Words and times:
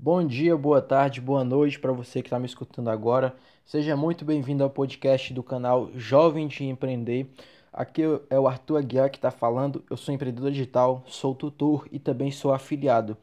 Bom 0.00 0.24
dia, 0.24 0.56
boa 0.56 0.80
tarde, 0.80 1.20
boa 1.20 1.42
noite 1.42 1.76
para 1.76 1.90
você 1.90 2.22
que 2.22 2.28
está 2.28 2.38
me 2.38 2.46
escutando 2.46 2.88
agora. 2.88 3.34
Seja 3.66 3.96
muito 3.96 4.24
bem-vindo 4.24 4.62
ao 4.62 4.70
podcast 4.70 5.34
do 5.34 5.42
canal 5.42 5.90
Jovem 5.92 6.46
de 6.46 6.64
Empreender. 6.64 7.28
Aqui 7.72 8.02
é 8.30 8.38
o 8.38 8.46
Arthur 8.46 8.76
Aguiar 8.76 9.10
que 9.10 9.18
está 9.18 9.32
falando. 9.32 9.82
Eu 9.90 9.96
sou 9.96 10.14
empreendedor 10.14 10.52
digital, 10.52 11.02
sou 11.04 11.34
tutor 11.34 11.88
e 11.90 11.98
também 11.98 12.30
sou 12.30 12.52
afiliado. 12.52 13.16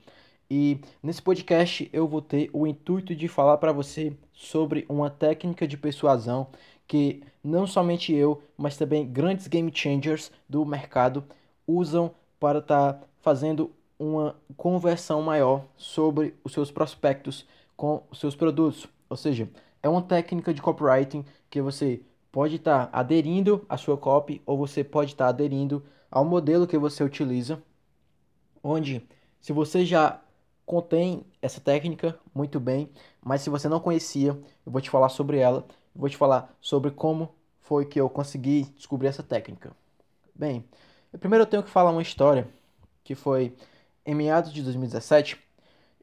E 0.51 0.81
nesse 1.01 1.21
podcast 1.21 1.89
eu 1.93 2.09
vou 2.09 2.21
ter 2.21 2.49
o 2.51 2.67
intuito 2.67 3.15
de 3.15 3.29
falar 3.29 3.57
para 3.57 3.71
você 3.71 4.11
sobre 4.33 4.85
uma 4.89 5.09
técnica 5.09 5.65
de 5.65 5.77
persuasão 5.77 6.47
que 6.85 7.23
não 7.41 7.65
somente 7.65 8.13
eu, 8.13 8.43
mas 8.57 8.75
também 8.75 9.07
grandes 9.07 9.47
game 9.47 9.71
changers 9.73 10.29
do 10.47 10.65
mercado 10.65 11.23
usam 11.65 12.11
para 12.37 12.59
estar 12.59 12.93
tá 12.93 13.07
fazendo 13.21 13.71
uma 13.97 14.35
conversão 14.57 15.21
maior 15.21 15.65
sobre 15.77 16.35
os 16.43 16.51
seus 16.51 16.71
prospectos 16.71 17.45
com 17.75 18.03
os 18.11 18.19
seus 18.19 18.35
produtos. 18.35 18.87
Ou 19.09 19.17
seja, 19.17 19.49
é 19.81 19.89
uma 19.89 20.01
técnica 20.01 20.53
de 20.53 20.61
copywriting 20.61 21.25
que 21.49 21.61
você 21.61 22.01
pode 22.31 22.55
estar 22.55 22.87
tá 22.87 22.99
aderindo 22.99 23.65
à 23.69 23.77
sua 23.77 23.97
copy 23.97 24.41
ou 24.45 24.57
você 24.57 24.83
pode 24.83 25.11
estar 25.11 25.25
tá 25.25 25.29
aderindo 25.29 25.83
ao 26.11 26.25
modelo 26.25 26.67
que 26.67 26.77
você 26.77 27.03
utiliza, 27.03 27.61
onde 28.63 29.05
se 29.39 29.53
você 29.53 29.85
já 29.85 30.21
contém 30.65 31.23
essa 31.41 31.61
técnica 31.61 32.17
muito 32.33 32.59
bem, 32.59 32.89
mas 33.23 33.41
se 33.41 33.49
você 33.49 33.69
não 33.69 33.79
conhecia, 33.79 34.31
eu 34.65 34.71
vou 34.71 34.81
te 34.81 34.89
falar 34.89 35.09
sobre 35.09 35.37
ela, 35.37 35.65
eu 35.93 36.01
vou 36.01 36.09
te 36.09 36.17
falar 36.17 36.53
sobre 36.59 36.91
como 36.91 37.29
foi 37.59 37.85
que 37.85 37.99
eu 37.99 38.09
consegui 38.09 38.63
descobrir 38.75 39.07
essa 39.07 39.23
técnica. 39.23 39.71
Bem, 40.33 40.65
primeiro 41.19 41.43
eu 41.43 41.47
tenho 41.47 41.63
que 41.63 41.69
falar 41.69 41.91
uma 41.91 42.01
história 42.01 42.47
que 43.03 43.15
foi 43.15 43.55
em 44.05 44.13
meados 44.13 44.53
de 44.53 44.61
2017, 44.61 45.37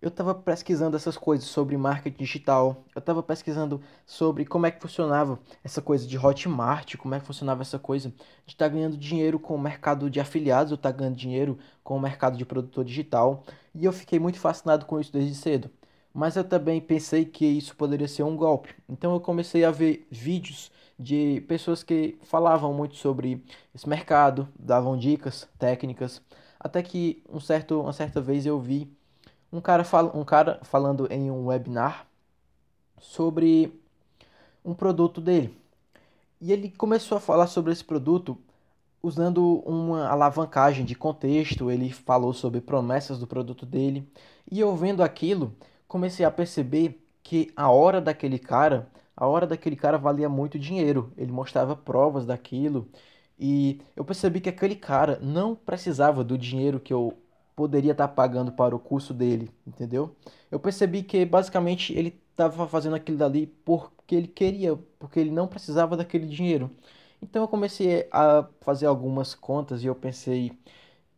eu 0.02 0.08
estava 0.08 0.34
pesquisando 0.34 0.96
essas 0.96 1.16
coisas 1.16 1.46
sobre 1.46 1.76
marketing 1.76 2.24
digital, 2.24 2.84
eu 2.92 2.98
estava 2.98 3.22
pesquisando 3.22 3.80
sobre 4.04 4.44
como 4.44 4.66
é 4.66 4.70
que 4.72 4.82
funcionava 4.82 5.38
essa 5.62 5.80
coisa 5.80 6.04
de 6.04 6.18
Hotmart, 6.18 6.96
como 6.96 7.14
é 7.14 7.20
que 7.20 7.26
funcionava 7.26 7.62
essa 7.62 7.78
coisa 7.78 8.08
de 8.44 8.54
estar 8.54 8.68
tá 8.68 8.74
ganhando 8.74 8.96
dinheiro 8.96 9.38
com 9.38 9.54
o 9.54 9.60
mercado 9.60 10.10
de 10.10 10.18
afiliados, 10.18 10.72
ou 10.72 10.74
estar 10.74 10.90
tá 10.90 10.98
ganhando 10.98 11.14
dinheiro 11.14 11.56
com 11.84 11.96
o 11.96 12.00
mercado 12.00 12.36
de 12.36 12.44
produtor 12.44 12.84
digital, 12.84 13.44
e 13.72 13.84
eu 13.84 13.92
fiquei 13.92 14.18
muito 14.18 14.40
fascinado 14.40 14.86
com 14.86 14.98
isso 14.98 15.12
desde 15.12 15.36
cedo. 15.36 15.70
Mas 16.12 16.34
eu 16.34 16.44
também 16.44 16.80
pensei 16.80 17.24
que 17.24 17.46
isso 17.46 17.74
poderia 17.76 18.08
ser 18.08 18.24
um 18.24 18.36
golpe. 18.36 18.74
Então 18.88 19.14
eu 19.14 19.20
comecei 19.20 19.64
a 19.64 19.70
ver 19.70 20.06
vídeos 20.10 20.70
de 20.98 21.42
pessoas 21.48 21.82
que 21.82 22.18
falavam 22.24 22.74
muito 22.74 22.96
sobre 22.96 23.42
esse 23.74 23.88
mercado, 23.88 24.48
davam 24.58 24.98
dicas 24.98 25.48
técnicas, 25.58 26.20
até 26.62 26.80
que 26.80 27.22
um 27.28 27.40
certo, 27.40 27.80
uma 27.80 27.92
certa 27.92 28.20
vez 28.20 28.46
eu 28.46 28.58
vi 28.60 28.88
um 29.52 29.60
cara, 29.60 29.82
fal 29.82 30.12
um 30.14 30.24
cara 30.24 30.60
falando 30.62 31.12
em 31.12 31.28
um 31.28 31.46
webinar 31.46 32.06
sobre 33.00 33.72
um 34.64 34.72
produto 34.72 35.20
dele. 35.20 35.52
E 36.40 36.52
ele 36.52 36.70
começou 36.70 37.18
a 37.18 37.20
falar 37.20 37.48
sobre 37.48 37.72
esse 37.72 37.84
produto 37.84 38.38
usando 39.02 39.58
uma 39.66 40.08
alavancagem 40.08 40.84
de 40.84 40.94
contexto. 40.94 41.68
Ele 41.70 41.92
falou 41.92 42.32
sobre 42.32 42.60
promessas 42.60 43.18
do 43.18 43.26
produto 43.26 43.66
dele. 43.66 44.08
E 44.50 44.60
eu 44.60 44.74
vendo 44.76 45.02
aquilo, 45.02 45.52
comecei 45.88 46.24
a 46.24 46.30
perceber 46.30 47.04
que 47.24 47.52
a 47.56 47.70
hora 47.70 48.00
daquele 48.00 48.38
cara, 48.38 48.88
a 49.16 49.26
hora 49.26 49.46
daquele 49.48 49.76
cara 49.76 49.98
valia 49.98 50.28
muito 50.28 50.58
dinheiro. 50.58 51.12
Ele 51.16 51.32
mostrava 51.32 51.74
provas 51.74 52.24
daquilo 52.24 52.88
e 53.42 53.80
eu 53.96 54.04
percebi 54.04 54.40
que 54.40 54.48
aquele 54.48 54.76
cara 54.76 55.18
não 55.20 55.56
precisava 55.56 56.22
do 56.22 56.38
dinheiro 56.38 56.78
que 56.78 56.92
eu 56.94 57.18
poderia 57.56 57.90
estar 57.90 58.06
tá 58.06 58.14
pagando 58.14 58.52
para 58.52 58.74
o 58.76 58.78
curso 58.78 59.12
dele, 59.12 59.50
entendeu? 59.66 60.14
Eu 60.50 60.60
percebi 60.60 61.02
que 61.02 61.24
basicamente 61.24 61.92
ele 61.92 62.20
estava 62.30 62.68
fazendo 62.68 62.94
aquilo 62.94 63.18
dali 63.18 63.48
porque 63.64 64.14
ele 64.14 64.28
queria, 64.28 64.76
porque 64.98 65.18
ele 65.18 65.32
não 65.32 65.48
precisava 65.48 65.96
daquele 65.96 66.26
dinheiro. 66.26 66.70
Então 67.20 67.42
eu 67.42 67.48
comecei 67.48 68.08
a 68.12 68.46
fazer 68.60 68.86
algumas 68.86 69.34
contas 69.34 69.82
e 69.82 69.86
eu 69.86 69.94
pensei 69.96 70.52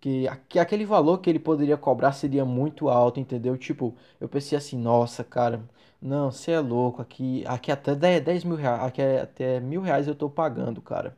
que, 0.01 0.27
que 0.49 0.59
aquele 0.59 0.87
valor 0.87 1.19
que 1.19 1.31
ele 1.31 1.39
poderia 1.39 1.77
cobrar 1.77 2.13
seria 2.13 2.45
muito 2.45 2.89
alto, 2.89 3.21
entendeu? 3.21 3.57
Tipo, 3.59 3.95
eu 4.21 4.29
pensei 4.29 4.57
assim, 4.59 4.79
nossa, 4.79 5.25
cara, 5.25 5.63
não, 6.01 6.31
você 6.33 6.53
é 6.53 6.61
louco, 6.61 7.03
aqui, 7.03 7.45
aqui 7.47 7.73
até 7.73 7.95
10, 7.95 8.25
10 8.25 8.45
mil 8.45 8.57
reais, 8.57 8.83
aqui 8.83 9.03
até 9.03 9.61
mil 9.61 9.83
reais 9.83 10.09
eu 10.09 10.15
tô 10.15 10.31
pagando, 10.31 10.81
cara. 10.83 11.17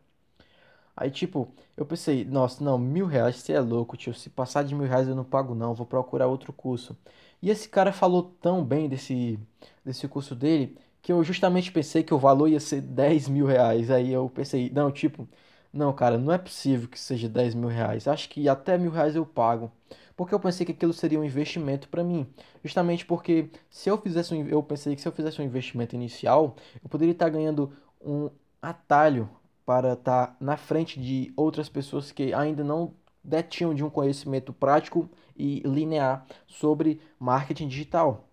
Aí, 0.96 1.10
tipo, 1.10 1.48
eu 1.76 1.84
pensei, 1.84 2.24
nossa, 2.24 2.64
não, 2.64 2.78
mil 2.78 3.06
reais, 3.06 3.36
você 3.36 3.52
é 3.52 3.60
louco, 3.60 3.96
tio. 3.96 4.14
Se 4.14 4.30
passar 4.30 4.64
de 4.64 4.74
mil 4.74 4.88
reais 4.88 5.08
eu 5.08 5.14
não 5.14 5.24
pago, 5.24 5.54
não. 5.54 5.74
Vou 5.74 5.86
procurar 5.86 6.26
outro 6.26 6.52
curso. 6.52 6.96
E 7.42 7.50
esse 7.50 7.68
cara 7.68 7.92
falou 7.92 8.34
tão 8.40 8.64
bem 8.64 8.88
desse, 8.88 9.38
desse 9.84 10.08
curso 10.08 10.34
dele 10.34 10.76
que 11.02 11.12
eu 11.12 11.22
justamente 11.22 11.70
pensei 11.70 12.02
que 12.02 12.12
o 12.12 12.18
valor 12.18 12.48
ia 12.48 12.58
ser 12.58 12.80
10 12.80 13.28
mil 13.28 13.46
reais. 13.46 13.90
Aí 13.90 14.12
eu 14.12 14.28
pensei, 14.28 14.70
não, 14.74 14.90
tipo, 14.90 15.28
não, 15.72 15.92
cara, 15.92 16.18
não 16.18 16.32
é 16.32 16.38
possível 16.38 16.88
que 16.88 16.98
seja 16.98 17.28
10 17.28 17.54
mil 17.54 17.68
reais. 17.68 18.08
Acho 18.08 18.28
que 18.28 18.48
até 18.48 18.76
mil 18.78 18.90
reais 18.90 19.14
eu 19.14 19.24
pago. 19.26 19.70
Porque 20.16 20.34
eu 20.34 20.40
pensei 20.40 20.64
que 20.66 20.72
aquilo 20.72 20.92
seria 20.92 21.20
um 21.20 21.24
investimento 21.24 21.88
para 21.88 22.02
mim. 22.02 22.26
Justamente 22.64 23.04
porque 23.04 23.50
se 23.70 23.88
eu 23.88 23.98
fizesse 23.98 24.34
um, 24.34 24.46
eu 24.48 24.62
pensei 24.62 24.96
que 24.96 25.02
se 25.02 25.06
eu 25.06 25.12
fizesse 25.12 25.40
um 25.40 25.44
investimento 25.44 25.94
inicial, 25.94 26.56
eu 26.82 26.88
poderia 26.88 27.12
estar 27.12 27.28
ganhando 27.28 27.72
um 28.00 28.30
atalho 28.60 29.28
para 29.66 29.94
estar 29.94 30.28
tá 30.28 30.36
na 30.40 30.56
frente 30.56 31.00
de 31.00 31.32
outras 31.36 31.68
pessoas 31.68 32.12
que 32.12 32.32
ainda 32.32 32.62
não 32.62 32.94
detinham 33.22 33.74
de 33.74 33.84
um 33.84 33.90
conhecimento 33.90 34.52
prático 34.52 35.10
e 35.36 35.60
linear 35.60 36.24
sobre 36.46 37.00
marketing 37.18 37.66
digital. 37.66 38.28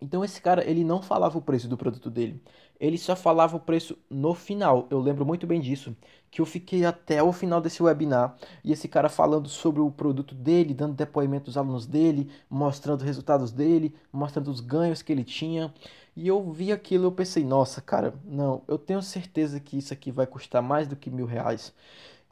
Então 0.00 0.24
esse 0.24 0.40
cara, 0.40 0.64
ele 0.68 0.84
não 0.84 1.02
falava 1.02 1.38
o 1.38 1.42
preço 1.42 1.66
do 1.68 1.76
produto 1.76 2.10
dele. 2.10 2.40
Ele 2.80 2.96
só 2.96 3.16
falava 3.16 3.56
o 3.56 3.60
preço 3.60 3.98
no 4.08 4.34
final. 4.34 4.86
Eu 4.90 5.00
lembro 5.00 5.26
muito 5.26 5.46
bem 5.46 5.60
disso, 5.60 5.96
que 6.30 6.40
eu 6.40 6.46
fiquei 6.46 6.84
até 6.84 7.22
o 7.22 7.32
final 7.32 7.60
desse 7.60 7.82
webinar 7.82 8.36
e 8.62 8.72
esse 8.72 8.86
cara 8.86 9.08
falando 9.08 9.48
sobre 9.48 9.80
o 9.80 9.90
produto 9.90 10.34
dele, 10.34 10.74
dando 10.74 10.94
depoimento 10.94 11.46
dos 11.46 11.56
alunos 11.56 11.86
dele, 11.86 12.30
mostrando 12.48 13.00
os 13.00 13.06
resultados 13.06 13.50
dele, 13.50 13.94
mostrando 14.12 14.48
os 14.50 14.60
ganhos 14.60 15.02
que 15.02 15.12
ele 15.12 15.24
tinha. 15.24 15.72
E 16.14 16.28
eu 16.28 16.50
vi 16.52 16.72
aquilo 16.72 17.04
eu 17.04 17.12
pensei, 17.12 17.44
nossa, 17.44 17.80
cara, 17.80 18.14
não, 18.24 18.62
eu 18.68 18.78
tenho 18.78 19.02
certeza 19.02 19.60
que 19.60 19.78
isso 19.78 19.92
aqui 19.92 20.10
vai 20.10 20.26
custar 20.26 20.62
mais 20.62 20.86
do 20.86 20.96
que 20.96 21.10
mil 21.10 21.26
reais. 21.26 21.72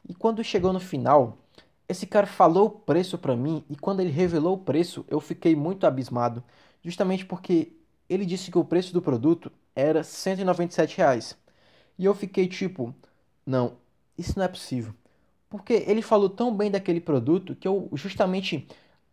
E 0.07 0.13
quando 0.13 0.43
chegou 0.43 0.71
no 0.73 0.79
final, 0.79 1.37
esse 1.89 2.05
cara 2.05 2.27
falou 2.27 2.67
o 2.67 2.69
preço 2.69 3.17
para 3.17 3.35
mim 3.35 3.63
e 3.69 3.75
quando 3.75 4.01
ele 4.01 4.11
revelou 4.11 4.55
o 4.55 4.57
preço, 4.57 5.05
eu 5.09 5.19
fiquei 5.19 5.55
muito 5.55 5.85
abismado, 5.85 6.43
justamente 6.83 7.25
porque 7.25 7.73
ele 8.09 8.25
disse 8.25 8.51
que 8.51 8.57
o 8.57 8.65
preço 8.65 8.93
do 8.93 9.01
produto 9.01 9.51
era 9.77 10.03
197 10.03 10.97
reais. 10.97 11.37
E 11.97 12.05
eu 12.05 12.15
fiquei 12.15 12.47
tipo, 12.47 12.95
não, 13.45 13.77
isso 14.17 14.33
não 14.37 14.45
é 14.45 14.47
possível. 14.47 14.93
Porque 15.49 15.73
ele 15.87 16.01
falou 16.01 16.29
tão 16.29 16.55
bem 16.55 16.71
daquele 16.71 16.99
produto 16.99 17.55
que 17.55 17.67
eu 17.67 17.89
justamente 17.93 18.67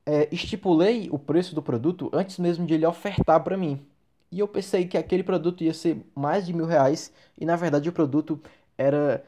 é, 0.06 0.28
estipulei 0.32 1.08
o 1.12 1.18
preço 1.18 1.54
do 1.54 1.62
produto 1.62 2.10
antes 2.14 2.38
mesmo 2.38 2.66
de 2.66 2.74
ele 2.74 2.86
ofertar 2.86 3.42
para 3.44 3.56
mim. 3.58 3.86
E 4.32 4.40
eu 4.40 4.48
pensei 4.48 4.86
que 4.86 4.98
aquele 4.98 5.22
produto 5.22 5.62
ia 5.64 5.74
ser 5.74 6.04
mais 6.14 6.46
de 6.46 6.52
mil 6.54 6.66
reais 6.66 7.12
e 7.38 7.44
na 7.46 7.56
verdade 7.56 7.88
o 7.88 7.92
produto 7.92 8.40
era 8.78 9.24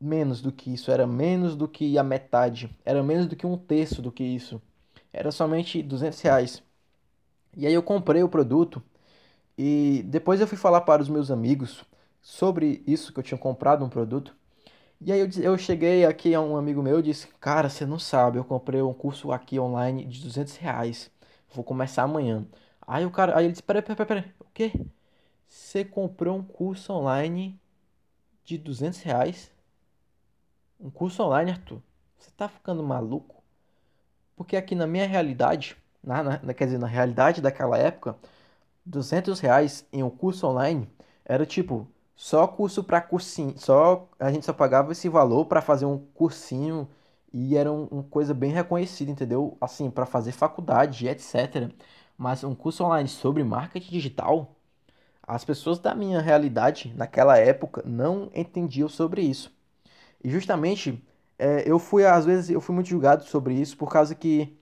menos 0.00 0.42
do 0.42 0.52
que 0.52 0.72
isso, 0.74 0.90
era 0.90 1.06
menos 1.06 1.56
do 1.56 1.68
que 1.68 1.98
a 1.98 2.04
metade, 2.04 2.70
era 2.84 3.02
menos 3.02 3.26
do 3.26 3.36
que 3.36 3.46
um 3.46 3.58
terço 3.58 4.02
do 4.02 4.12
que 4.12 4.24
isso. 4.24 4.62
Era 5.12 5.32
somente 5.32 5.82
200 5.82 6.20
reais. 6.22 6.62
E 7.56 7.66
aí 7.66 7.74
eu 7.74 7.82
comprei 7.82 8.22
o 8.22 8.28
produto 8.28 8.82
e 9.56 10.02
depois 10.06 10.40
eu 10.40 10.46
fui 10.46 10.58
falar 10.58 10.82
para 10.82 11.02
os 11.02 11.08
meus 11.08 11.30
amigos 11.30 11.84
sobre 12.20 12.82
isso 12.86 13.12
que 13.12 13.18
eu 13.18 13.24
tinha 13.24 13.38
comprado 13.38 13.84
um 13.84 13.88
produto. 13.88 14.34
E 15.00 15.12
aí 15.12 15.20
eu, 15.20 15.28
eu 15.42 15.58
cheguei 15.58 16.04
aqui 16.06 16.34
a 16.34 16.40
um 16.40 16.56
amigo 16.56 16.82
meu 16.82 17.00
e 17.00 17.02
disse, 17.02 17.28
cara, 17.40 17.68
você 17.68 17.84
não 17.86 17.98
sabe, 17.98 18.38
eu 18.38 18.44
comprei 18.44 18.80
um 18.82 18.94
curso 18.94 19.32
aqui 19.32 19.58
online 19.58 20.04
de 20.06 20.22
200 20.22 20.56
reais. 20.56 21.10
Vou 21.54 21.64
começar 21.64 22.02
amanhã. 22.02 22.46
Aí 22.86 23.06
o 23.06 23.10
cara, 23.10 23.36
aí 23.36 23.44
ele 23.46 23.52
disse: 23.52 23.62
Peraí, 23.62 23.82
peraí, 23.82 24.06
peraí, 24.06 24.24
o 24.40 24.44
quê? 24.52 24.72
Você 25.48 25.84
comprou 25.84 26.36
um 26.36 26.42
curso 26.42 26.92
online 26.92 27.58
de 28.44 28.58
200 28.58 29.00
reais? 29.00 29.50
Um 30.80 30.90
curso 30.90 31.22
online, 31.22 31.52
Arthur? 31.52 31.80
Você 32.18 32.30
tá 32.36 32.48
ficando 32.48 32.82
maluco? 32.82 33.42
Porque 34.36 34.56
aqui 34.56 34.74
na 34.74 34.86
minha 34.86 35.06
realidade, 35.06 35.76
na, 36.02 36.22
na, 36.22 36.54
quer 36.54 36.66
dizer, 36.66 36.78
na 36.78 36.86
realidade 36.86 37.40
daquela 37.40 37.78
época, 37.78 38.16
200 38.86 39.40
reais 39.40 39.86
em 39.92 40.02
um 40.02 40.10
curso 40.10 40.46
online 40.46 40.88
era 41.24 41.46
tipo 41.46 41.88
só 42.16 42.46
curso 42.46 42.84
para 42.84 43.00
cursinho, 43.00 43.54
só 43.58 44.08
a 44.20 44.30
gente 44.30 44.46
só 44.46 44.52
pagava 44.52 44.92
esse 44.92 45.08
valor 45.08 45.46
para 45.46 45.60
fazer 45.60 45.84
um 45.86 45.98
cursinho 46.14 46.88
e 47.32 47.56
era 47.56 47.72
uma 47.72 47.88
um 47.90 48.02
coisa 48.02 48.32
bem 48.32 48.52
reconhecida, 48.52 49.10
entendeu? 49.10 49.56
Assim, 49.60 49.90
para 49.90 50.06
fazer 50.06 50.32
faculdade, 50.32 51.08
etc 51.08 51.72
mas 52.16 52.44
um 52.44 52.54
curso 52.54 52.84
online 52.84 53.08
sobre 53.08 53.42
marketing 53.42 53.90
digital, 53.90 54.56
as 55.22 55.44
pessoas 55.44 55.78
da 55.78 55.94
minha 55.94 56.20
realidade 56.20 56.92
naquela 56.96 57.38
época 57.38 57.82
não 57.86 58.30
entendiam 58.34 58.88
sobre 58.88 59.22
isso. 59.22 59.52
E 60.22 60.30
justamente 60.30 61.02
é, 61.38 61.64
eu 61.70 61.78
fui, 61.78 62.04
às 62.06 62.24
vezes, 62.24 62.50
eu 62.50 62.60
fui 62.60 62.74
muito 62.74 62.88
julgado 62.88 63.24
sobre 63.24 63.54
isso 63.54 63.76
por 63.76 63.90
causa 63.90 64.14
que 64.14 64.56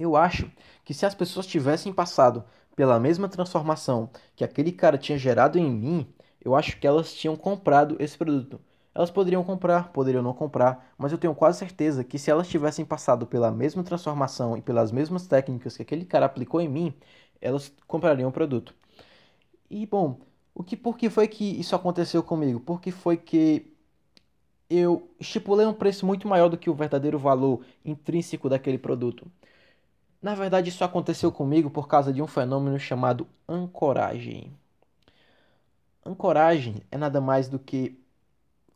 Eu 0.00 0.16
acho 0.16 0.50
que 0.82 0.94
se 0.94 1.04
as 1.04 1.14
pessoas 1.14 1.46
tivessem 1.46 1.92
passado 1.92 2.42
pela 2.74 2.98
mesma 2.98 3.28
transformação 3.28 4.08
que 4.34 4.42
aquele 4.42 4.72
cara 4.72 4.96
tinha 4.96 5.18
gerado 5.18 5.58
em 5.58 5.70
mim, 5.70 6.06
eu 6.40 6.54
acho 6.56 6.80
que 6.80 6.86
elas 6.86 7.12
tinham 7.12 7.36
comprado 7.36 7.96
esse 8.00 8.16
produto. 8.16 8.58
Elas 8.94 9.10
poderiam 9.10 9.44
comprar, 9.44 9.92
poderiam 9.92 10.22
não 10.22 10.32
comprar, 10.32 10.90
mas 10.96 11.12
eu 11.12 11.18
tenho 11.18 11.34
quase 11.34 11.58
certeza 11.58 12.02
que 12.02 12.18
se 12.18 12.30
elas 12.30 12.48
tivessem 12.48 12.82
passado 12.82 13.26
pela 13.26 13.50
mesma 13.50 13.84
transformação 13.84 14.56
e 14.56 14.62
pelas 14.62 14.90
mesmas 14.90 15.26
técnicas 15.26 15.76
que 15.76 15.82
aquele 15.82 16.06
cara 16.06 16.24
aplicou 16.24 16.62
em 16.62 16.68
mim, 16.68 16.94
elas 17.38 17.70
comprariam 17.86 18.30
o 18.30 18.32
produto. 18.32 18.74
E 19.70 19.84
bom, 19.86 20.18
o 20.54 20.64
que 20.64 20.76
por 20.78 20.96
que 20.96 21.10
foi 21.10 21.28
que 21.28 21.44
isso 21.60 21.76
aconteceu 21.76 22.22
comigo? 22.22 22.58
Porque 22.60 22.90
foi 22.90 23.18
que 23.18 23.70
eu 24.70 25.10
estipulei 25.18 25.66
um 25.66 25.74
preço 25.74 26.06
muito 26.06 26.26
maior 26.28 26.48
do 26.48 26.56
que 26.56 26.70
o 26.70 26.74
verdadeiro 26.74 27.18
valor 27.18 27.60
intrínseco 27.84 28.48
daquele 28.48 28.78
produto. 28.78 29.30
Na 30.22 30.34
verdade, 30.34 30.68
isso 30.68 30.84
aconteceu 30.84 31.32
comigo 31.32 31.70
por 31.70 31.88
causa 31.88 32.12
de 32.12 32.20
um 32.20 32.26
fenômeno 32.26 32.78
chamado 32.78 33.26
ancoragem. 33.48 34.52
Ancoragem 36.04 36.82
é 36.90 36.98
nada 36.98 37.20
mais 37.20 37.48
do 37.48 37.58
que 37.58 37.98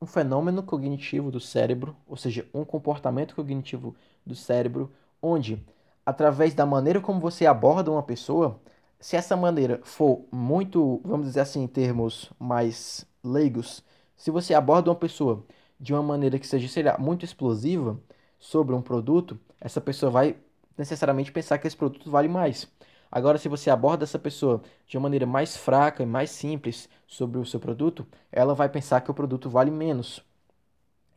um 0.01 0.07
fenômeno 0.07 0.63
cognitivo 0.63 1.31
do 1.31 1.41
cérebro, 1.41 1.97
ou 2.07 2.17
seja, 2.17 2.47
um 2.53 2.65
comportamento 2.65 3.35
cognitivo 3.35 3.95
do 4.25 4.35
cérebro, 4.35 4.93
onde, 5.21 5.63
através 6.05 6.55
da 6.55 6.67
maneira 6.67 7.01
como 7.01 7.21
você 7.21 7.47
aborda 7.47 7.91
uma 7.91 8.03
pessoa, 8.03 8.61
se 8.99 9.17
essa 9.17 9.37
maneira 9.37 9.81
for 9.85 10.25
muito, 10.33 11.01
vamos 11.05 11.27
dizer 11.27 11.41
assim, 11.41 11.63
em 11.63 11.67
termos 11.69 12.31
mais 12.39 13.07
leigos, 13.23 13.83
se 14.17 14.31
você 14.31 14.55
aborda 14.55 14.91
uma 14.91 14.97
pessoa 14.97 15.45
de 15.79 15.93
uma 15.93 16.03
maneira 16.03 16.39
que 16.39 16.47
seja, 16.47 16.69
sei 16.69 16.83
lá, 16.83 16.97
muito 16.99 17.25
explosiva 17.25 17.99
sobre 18.39 18.75
um 18.75 18.83
produto, 18.83 19.39
essa 19.61 19.81
pessoa 19.81 20.11
vai 20.11 20.37
necessariamente 20.77 21.33
pensar 21.33 21.59
que 21.59 21.67
esse 21.67 21.77
produto 21.77 22.11
vale 22.11 22.29
mais. 22.29 22.69
Agora, 23.11 23.39
se 23.39 23.49
você 23.49 23.71
aborda 23.71 24.05
essa 24.05 24.19
pessoa 24.19 24.61
de 24.87 24.97
uma 24.97 25.05
maneira 25.05 25.25
mais 25.25 25.57
fraca 25.57 26.03
e 26.03 26.07
mais 26.07 26.31
simples 26.31 26.89
sobre 27.07 27.39
o 27.39 27.47
seu 27.47 27.61
produto, 27.61 28.07
ela 28.33 28.55
vai 28.55 28.69
pensar 28.69 29.01
que 29.01 29.11
o 29.11 29.15
produto 29.15 29.49
vale 29.49 29.71
menos. 29.71 30.21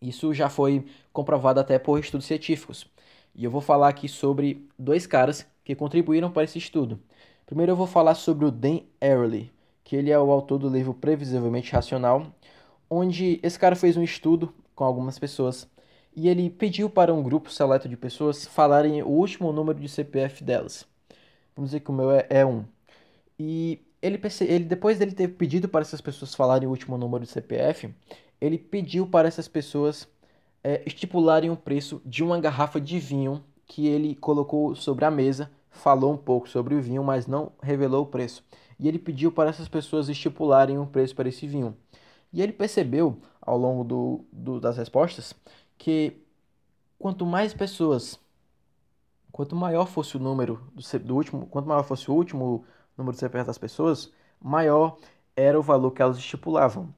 Isso 0.02 0.34
já 0.34 0.48
foi 0.48 0.86
comprovado 1.12 1.60
até 1.60 1.80
por 1.80 2.00
estudos 2.00 2.28
científicos. 2.28 2.88
E 3.34 3.44
eu 3.44 3.52
vou 3.52 3.62
falar 3.62 3.90
aqui 3.90 4.08
sobre 4.08 4.68
dois 4.78 5.08
caras 5.08 5.46
que 5.64 5.76
contribuíram 5.76 6.32
para 6.32 6.44
esse 6.44 6.58
estudo. 6.58 7.00
Primeiro 7.46 7.72
eu 7.72 7.76
vou 7.76 7.88
falar 7.88 8.14
sobre 8.16 8.46
o 8.46 8.52
Dan 8.52 8.82
Ariely, 9.02 9.52
que 9.84 9.96
ele 9.96 10.12
é 10.12 10.20
o 10.20 10.32
autor 10.32 10.60
do 10.60 10.70
livro 10.70 10.94
Previsivelmente 10.94 11.72
Racional, 11.72 12.28
onde 12.90 13.40
esse 13.42 13.58
cara 13.58 13.76
fez 13.76 13.98
um 13.98 14.04
estudo 14.04 14.54
com 14.76 14.84
algumas 14.84 15.18
pessoas 15.18 15.68
e 16.18 16.28
ele 16.28 16.50
pediu 16.50 16.90
para 16.90 17.14
um 17.14 17.22
grupo 17.22 17.52
seleto 17.52 17.88
de 17.88 17.96
pessoas 17.96 18.44
falarem 18.44 19.04
o 19.04 19.08
último 19.08 19.54
número 19.54 19.80
de 19.80 19.88
CPF 19.88 20.44
delas. 20.44 20.84
Vamos 21.56 21.70
dizer 21.70 21.82
que 21.82 21.92
o 21.92 21.94
meu 21.94 22.10
é, 22.10 22.26
é 22.28 22.44
1. 22.44 22.66
E 23.38 23.80
ele, 24.02 24.20
ele, 24.42 24.66
depois 24.66 24.98
dele 24.98 25.12
ter 25.12 25.28
pedido 25.28 25.70
para 25.70 25.82
essas 25.82 26.02
pessoas 26.02 26.34
falarem 26.34 26.68
o 26.68 26.72
último 26.72 26.98
número 26.98 27.24
de 27.24 27.30
CPF, 27.30 27.94
ele 28.42 28.58
pediu 28.58 29.06
para 29.06 29.28
essas 29.28 29.48
pessoas 29.48 30.08
é, 30.64 30.82
estipularem 30.88 31.52
o 31.52 31.56
preço 31.56 32.02
de 32.04 32.24
uma 32.24 32.40
garrafa 32.40 32.82
de 32.82 32.98
vinho 32.98 33.44
que 33.68 33.86
ele 33.88 34.16
colocou 34.16 34.76
sobre 34.76 35.06
a 35.06 35.12
mesa, 35.12 35.52
falou 35.70 36.14
um 36.14 36.18
pouco 36.18 36.50
sobre 36.50 36.74
o 36.74 36.82
vinho, 36.82 37.04
mas 37.04 37.28
não 37.28 37.52
revelou 37.62 38.02
o 38.02 38.08
preço. 38.08 38.44
E 38.80 38.88
ele 38.88 38.98
pediu 38.98 39.32
para 39.32 39.52
essas 39.52 39.68
pessoas 39.68 40.10
estipularem 40.10 40.80
um 40.80 40.86
preço 40.88 41.16
para 41.16 41.30
esse 41.30 41.46
vinho. 41.46 41.78
E 42.34 42.42
ele 42.42 42.54
percebeu, 42.54 43.18
ao 43.40 43.56
longo 43.56 43.84
do, 43.84 44.26
do, 44.32 44.60
das 44.60 44.78
respostas, 44.78 45.36
que 45.78 46.18
quanto 47.00 47.26
mais 47.26 47.54
pessoas, 47.54 48.20
quanto 49.32 49.56
maior 49.56 49.88
fosse 49.88 50.18
o 50.18 50.20
número 50.20 50.62
do, 50.74 51.00
do 51.00 51.16
último, 51.16 51.48
quanto 51.48 51.68
maior 51.68 51.84
fosse 51.84 52.10
o 52.10 52.14
último 52.14 52.66
número 52.98 53.14
de 53.14 53.20
CPF 53.20 53.46
das 53.46 53.58
pessoas, 53.58 54.12
maior 54.42 54.98
era 55.36 55.60
o 55.60 55.62
valor 55.62 55.92
que 55.92 56.02
elas 56.02 56.18
estipulavam. 56.18 56.94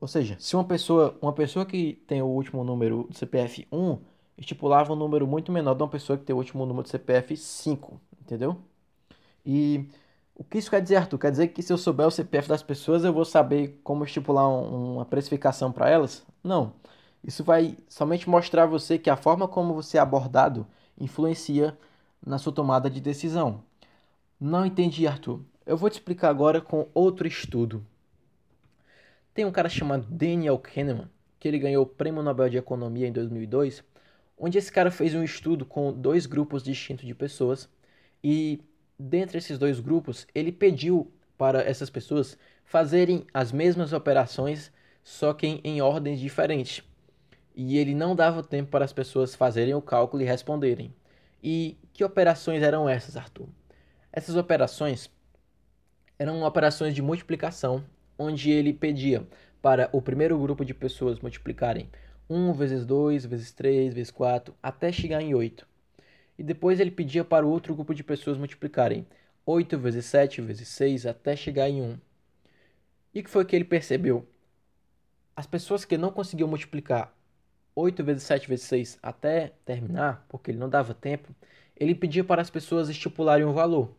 Ou 0.00 0.08
seja, 0.08 0.36
se 0.40 0.56
uma 0.56 0.64
pessoa, 0.64 1.16
uma 1.20 1.32
pessoa 1.32 1.66
que 1.66 2.02
tem 2.06 2.22
o 2.22 2.26
último 2.26 2.64
número 2.64 3.06
do 3.10 3.16
CPF 3.16 3.68
1 3.70 3.98
estipulava 4.38 4.92
um 4.94 4.96
número 4.96 5.26
muito 5.26 5.52
menor 5.52 5.74
de 5.74 5.82
uma 5.82 5.88
pessoa 5.88 6.16
que 6.18 6.24
tem 6.24 6.34
o 6.34 6.38
último 6.38 6.64
número 6.64 6.84
do 6.84 6.88
CPF 6.88 7.36
5, 7.36 8.00
entendeu? 8.22 8.56
E 9.44 9.86
o 10.34 10.44
que 10.44 10.58
isso 10.58 10.70
quer 10.70 10.80
dizer, 10.80 10.96
Arthur? 10.96 11.18
Quer 11.18 11.30
dizer 11.30 11.48
que 11.48 11.62
se 11.62 11.72
eu 11.72 11.76
souber 11.78 12.06
o 12.06 12.10
CPF 12.10 12.48
das 12.48 12.62
pessoas, 12.62 13.04
eu 13.04 13.12
vou 13.12 13.24
saber 13.26 13.80
como 13.84 14.04
estipular 14.04 14.48
um, 14.48 14.94
uma 14.94 15.04
precificação 15.04 15.70
para 15.70 15.90
elas? 15.90 16.26
Não. 16.42 16.72
Isso 17.22 17.44
vai 17.44 17.76
somente 17.88 18.28
mostrar 18.28 18.64
a 18.64 18.66
você 18.66 18.98
que 18.98 19.10
a 19.10 19.16
forma 19.16 19.46
como 19.46 19.74
você 19.74 19.98
é 19.98 20.00
abordado 20.00 20.66
influencia 20.98 21.76
na 22.24 22.38
sua 22.38 22.52
tomada 22.52 22.88
de 22.88 23.00
decisão. 23.00 23.62
Não 24.40 24.64
entendi, 24.64 25.06
Arthur. 25.06 25.40
Eu 25.66 25.76
vou 25.76 25.90
te 25.90 25.94
explicar 25.94 26.30
agora 26.30 26.60
com 26.60 26.88
outro 26.94 27.28
estudo. 27.28 27.84
Tem 29.34 29.44
um 29.44 29.52
cara 29.52 29.68
chamado 29.68 30.06
Daniel 30.10 30.58
Kahneman, 30.58 31.08
que 31.38 31.46
ele 31.46 31.58
ganhou 31.58 31.84
o 31.84 31.86
Prêmio 31.86 32.22
Nobel 32.22 32.48
de 32.48 32.56
Economia 32.56 33.06
em 33.06 33.12
2002, 33.12 33.84
onde 34.36 34.58
esse 34.58 34.72
cara 34.72 34.90
fez 34.90 35.14
um 35.14 35.22
estudo 35.22 35.64
com 35.64 35.92
dois 35.92 36.26
grupos 36.26 36.62
distintos 36.62 37.06
de 37.06 37.14
pessoas 37.14 37.68
e 38.24 38.60
dentre 38.98 39.38
esses 39.38 39.58
dois 39.58 39.78
grupos, 39.80 40.26
ele 40.34 40.52
pediu 40.52 41.10
para 41.38 41.62
essas 41.62 41.88
pessoas 41.88 42.36
fazerem 42.64 43.26
as 43.32 43.52
mesmas 43.52 43.92
operações, 43.92 44.70
só 45.02 45.32
que 45.32 45.46
em, 45.46 45.60
em 45.64 45.80
ordens 45.80 46.20
diferentes 46.20 46.82
e 47.54 47.78
ele 47.78 47.94
não 47.94 48.14
dava 48.14 48.42
tempo 48.42 48.70
para 48.70 48.84
as 48.84 48.92
pessoas 48.92 49.34
fazerem 49.34 49.74
o 49.74 49.82
cálculo 49.82 50.22
e 50.22 50.26
responderem. 50.26 50.94
E 51.42 51.78
que 51.92 52.04
operações 52.04 52.62
eram 52.62 52.88
essas, 52.88 53.16
Arthur? 53.16 53.48
Essas 54.12 54.36
operações 54.36 55.10
eram 56.18 56.42
operações 56.42 56.94
de 56.94 57.00
multiplicação, 57.00 57.84
onde 58.18 58.50
ele 58.50 58.72
pedia 58.72 59.26
para 59.62 59.88
o 59.92 60.02
primeiro 60.02 60.38
grupo 60.38 60.64
de 60.64 60.74
pessoas 60.74 61.18
multiplicarem 61.20 61.88
1 62.28 62.52
vezes 62.52 62.84
2 62.84 63.24
vezes 63.24 63.52
3 63.52 63.94
vezes 63.94 64.10
4 64.10 64.54
até 64.62 64.92
chegar 64.92 65.22
em 65.22 65.34
8. 65.34 65.66
E 66.38 66.42
depois 66.42 66.80
ele 66.80 66.90
pedia 66.90 67.24
para 67.24 67.46
o 67.46 67.50
outro 67.50 67.74
grupo 67.74 67.94
de 67.94 68.04
pessoas 68.04 68.38
multiplicarem 68.38 69.06
8 69.44 69.78
vezes 69.78 70.04
7 70.06 70.40
vezes 70.40 70.68
6 70.68 71.06
até 71.06 71.34
chegar 71.34 71.68
em 71.68 71.82
1. 71.82 71.98
E 73.14 73.20
o 73.20 73.24
que 73.24 73.30
foi 73.30 73.44
que 73.44 73.56
ele 73.56 73.64
percebeu? 73.64 74.26
As 75.34 75.46
pessoas 75.46 75.84
que 75.84 75.98
não 75.98 76.12
conseguiam 76.12 76.48
multiplicar 76.48 77.14
8 77.80 78.04
vezes 78.04 78.22
7 78.24 78.48
vezes 78.48 78.66
6 78.66 78.98
até 79.02 79.52
terminar, 79.64 80.26
porque 80.28 80.50
ele 80.50 80.58
não 80.58 80.68
dava 80.68 80.94
tempo, 80.94 81.34
ele 81.76 81.94
pedia 81.94 82.22
para 82.22 82.42
as 82.42 82.50
pessoas 82.50 82.88
estipularem 82.88 83.46
um 83.46 83.52
valor. 83.52 83.90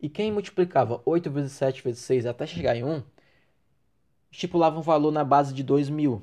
E 0.00 0.08
quem 0.08 0.30
multiplicava 0.32 1.00
8 1.04 1.30
vezes 1.30 1.52
7 1.52 1.82
vezes 1.82 2.00
6 2.00 2.26
até 2.26 2.46
chegar 2.46 2.76
em 2.76 2.84
1, 2.84 3.02
estipulava 4.30 4.78
um 4.78 4.82
valor 4.82 5.10
na 5.10 5.24
base 5.24 5.52
de 5.52 5.62
2 5.62 5.88
mil. 5.88 6.22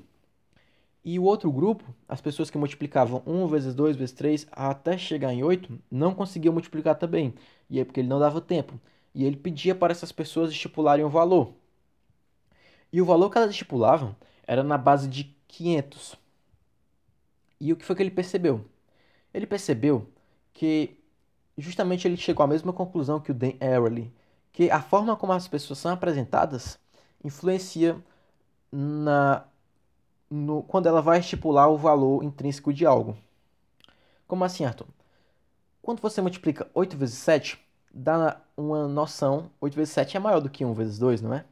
E 1.03 1.17
o 1.17 1.24
outro 1.24 1.51
grupo, 1.51 1.83
as 2.07 2.19
pessoas 2.19 2.50
que 2.50 2.57
multiplicavam 2.57 3.24
1 3.25 3.47
vezes 3.47 3.74
2 3.74 3.95
vezes 3.95 4.13
3 4.13 4.47
até 4.51 4.97
chegar 4.97 5.33
em 5.33 5.43
8, 5.43 5.79
não 5.89 6.13
conseguiam 6.13 6.53
multiplicar 6.53 6.95
também. 6.95 7.33
E 7.69 7.79
é 7.79 7.86
porque 7.86 8.01
ele 8.01 8.09
não 8.09 8.19
dava 8.19 8.41
tempo. 8.41 8.79
E 9.15 9.24
ele 9.24 9.38
pedia 9.38 9.74
para 9.74 9.91
essas 9.91 10.12
pessoas 10.12 10.51
estipularem 10.51 11.05
um 11.05 11.09
valor. 11.09 11.53
E 12.91 13.01
o 13.01 13.05
valor 13.05 13.29
que 13.29 13.38
elas 13.38 13.51
estipulavam 13.51 14.15
era 14.45 14.63
na 14.63 14.77
base 14.77 15.07
de 15.07 15.36
500. 15.47 16.26
E 17.59 17.73
o 17.73 17.75
que 17.75 17.85
foi 17.85 17.95
que 17.95 18.03
ele 18.03 18.11
percebeu? 18.11 18.65
Ele 19.33 19.47
percebeu 19.47 20.07
que 20.53 20.97
justamente 21.57 22.07
ele 22.07 22.17
chegou 22.17 22.43
à 22.43 22.47
mesma 22.47 22.71
conclusão 22.73 23.19
que 23.19 23.31
o 23.31 23.33
Dan 23.33 23.53
Ariely, 23.59 24.13
que 24.51 24.69
a 24.69 24.81
forma 24.81 25.15
como 25.15 25.33
as 25.33 25.47
pessoas 25.47 25.79
são 25.79 25.91
apresentadas 25.91 26.79
influencia 27.23 27.97
na 28.71 29.45
no, 30.29 30.63
quando 30.63 30.87
ela 30.87 31.01
vai 31.01 31.19
estipular 31.19 31.69
o 31.69 31.77
valor 31.77 32.23
intrínseco 32.23 32.73
de 32.73 32.85
algo. 32.85 33.17
Como 34.27 34.43
assim, 34.43 34.65
Arthur? 34.65 34.87
Quando 35.81 36.01
você 36.01 36.21
multiplica 36.21 36.69
8 36.73 36.97
vezes 36.97 37.17
7, 37.19 37.57
dá 37.93 38.41
uma 38.57 38.87
noção, 38.87 39.49
8 39.61 39.73
vezes 39.75 39.93
7 39.93 40.17
é 40.17 40.19
maior 40.19 40.41
do 40.41 40.49
que 40.49 40.65
1 40.65 40.73
vezes 40.73 40.99
2, 40.99 41.21
não 41.21 41.33
é? 41.33 41.45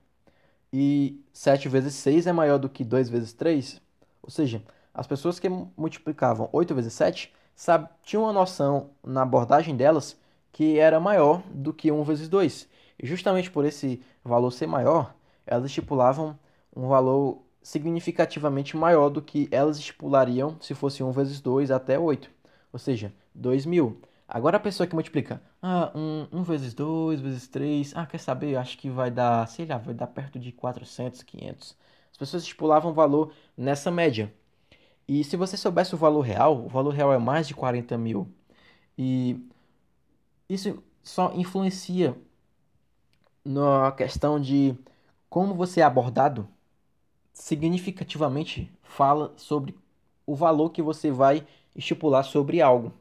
E 0.74 1.24
7 1.32 1.70
vezes 1.70 1.94
6 1.96 2.28
é 2.28 2.34
maior 2.34 2.58
do 2.58 2.70
que 2.70 2.84
2 2.84 3.08
vezes 3.10 3.32
3. 3.32 3.82
Ou 4.22 4.30
seja, 4.30 4.62
as 4.96 5.06
pessoas 5.06 5.40
que 5.40 5.50
multiplicavam 5.50 6.50
8 6.52 6.74
vezes 6.74 6.94
7 6.94 7.34
sabe, 7.54 7.90
tinham 8.02 8.24
uma 8.24 8.34
noção 8.34 8.92
na 9.04 9.22
abordagem 9.22 9.76
delas 9.76 10.18
que 10.52 10.80
era 10.80 11.00
maior 11.00 11.44
do 11.50 11.74
que 11.74 11.92
1 11.92 12.04
vezes 12.04 12.30
2. 12.30 12.68
E 12.98 13.06
justamente 13.06 13.52
por 13.52 13.66
esse 13.66 14.02
valor 14.24 14.52
ser 14.52 14.68
maior, 14.68 15.14
elas 15.46 15.66
estipulavam 15.66 16.40
um 16.74 16.88
valor 16.88 17.42
significativamente 17.62 18.78
maior 18.78 19.10
do 19.10 19.22
que 19.22 19.50
elas 19.52 19.78
estipulariam 19.78 20.56
se 20.62 20.74
fosse 20.74 21.04
1 21.04 21.12
vezes 21.12 21.42
2 21.42 21.72
até 21.72 22.00
8. 22.00 22.30
Ou 22.72 22.80
seja, 22.80 23.14
2 23.34 23.66
mil. 23.66 24.00
Agora 24.28 24.58
a 24.58 24.60
pessoa 24.60 24.88
que 24.88 24.96
multiplica, 24.96 25.42
ah, 25.62 25.92
1, 25.94 26.30
1 26.32 26.44
vezes 26.44 26.74
2 26.74 27.20
vezes 27.20 27.48
3, 27.48 27.94
ah, 27.96 28.06
quer 28.06 28.20
saber? 28.20 28.56
Acho 28.56 28.78
que 28.78 28.90
vai 28.90 29.12
dar, 29.12 29.48
sei 29.48 29.66
lá, 29.66 29.78
vai 29.78 29.94
dar 29.94 30.08
perto 30.08 30.40
de 30.40 30.52
400, 30.52 31.22
500. 31.22 31.78
As 32.12 32.18
pessoas 32.18 32.44
estipulavam 32.44 32.94
valor 32.94 33.34
nessa 33.58 33.92
média. 33.92 34.34
E 35.08 35.24
se 35.24 35.38
você 35.38 35.56
soubesse 35.56 35.94
o 35.94 35.98
valor 35.98 36.22
real, 36.22 36.66
o 36.66 36.68
valor 36.68 36.92
real 36.92 37.14
é 37.14 37.18
mais 37.18 37.48
de 37.48 37.54
40 37.54 37.98
mil. 37.98 38.28
E 38.98 39.40
isso 40.50 40.84
só 41.04 41.32
influencia 41.34 42.18
na 43.44 43.92
questão 43.92 44.40
de 44.40 44.76
como 45.30 45.54
você 45.54 45.82
é 45.82 45.84
abordado, 45.84 46.48
significativamente 47.34 48.72
fala 48.82 49.34
sobre 49.38 49.78
o 50.26 50.36
valor 50.36 50.72
que 50.72 50.82
você 50.82 51.12
vai 51.12 51.46
estipular 51.76 52.24
sobre 52.24 52.62
algo. 52.62 52.92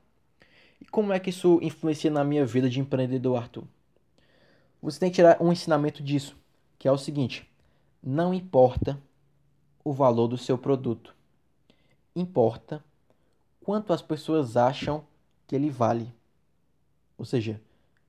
E 0.80 0.84
como 0.84 1.12
é 1.12 1.20
que 1.20 1.30
isso 1.30 1.58
influencia 1.62 2.10
na 2.10 2.24
minha 2.24 2.44
vida 2.44 2.68
de 2.68 2.80
empreendedor, 2.80 3.38
Arthur? 3.38 3.64
Você 4.82 5.00
tem 5.00 5.10
que 5.10 5.14
tirar 5.14 5.40
um 5.40 5.50
ensinamento 5.50 6.02
disso, 6.02 6.36
que 6.78 6.86
é 6.86 6.92
o 6.92 6.98
seguinte: 6.98 7.48
não 8.02 8.34
importa 8.34 9.00
o 9.82 9.92
valor 9.92 10.28
do 10.28 10.36
seu 10.36 10.58
produto, 10.58 11.14
importa 12.14 12.84
quanto 13.62 13.92
as 13.92 14.02
pessoas 14.02 14.56
acham 14.56 15.04
que 15.46 15.54
ele 15.54 15.70
vale. 15.70 16.12
Ou 17.16 17.24
seja, 17.24 17.60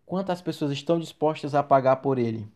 quantas 0.06 0.42
pessoas 0.42 0.72
estão 0.72 1.00
dispostas 1.00 1.56
a 1.56 1.64
pagar 1.64 1.98
por 1.98 2.18
ele. 2.18 2.48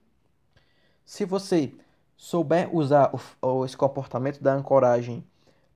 Se 1.05 1.25
você 1.25 1.73
souber 2.15 2.73
usar 2.75 3.11
esse 3.65 3.77
comportamento 3.77 4.41
da 4.41 4.53
ancoragem 4.53 5.23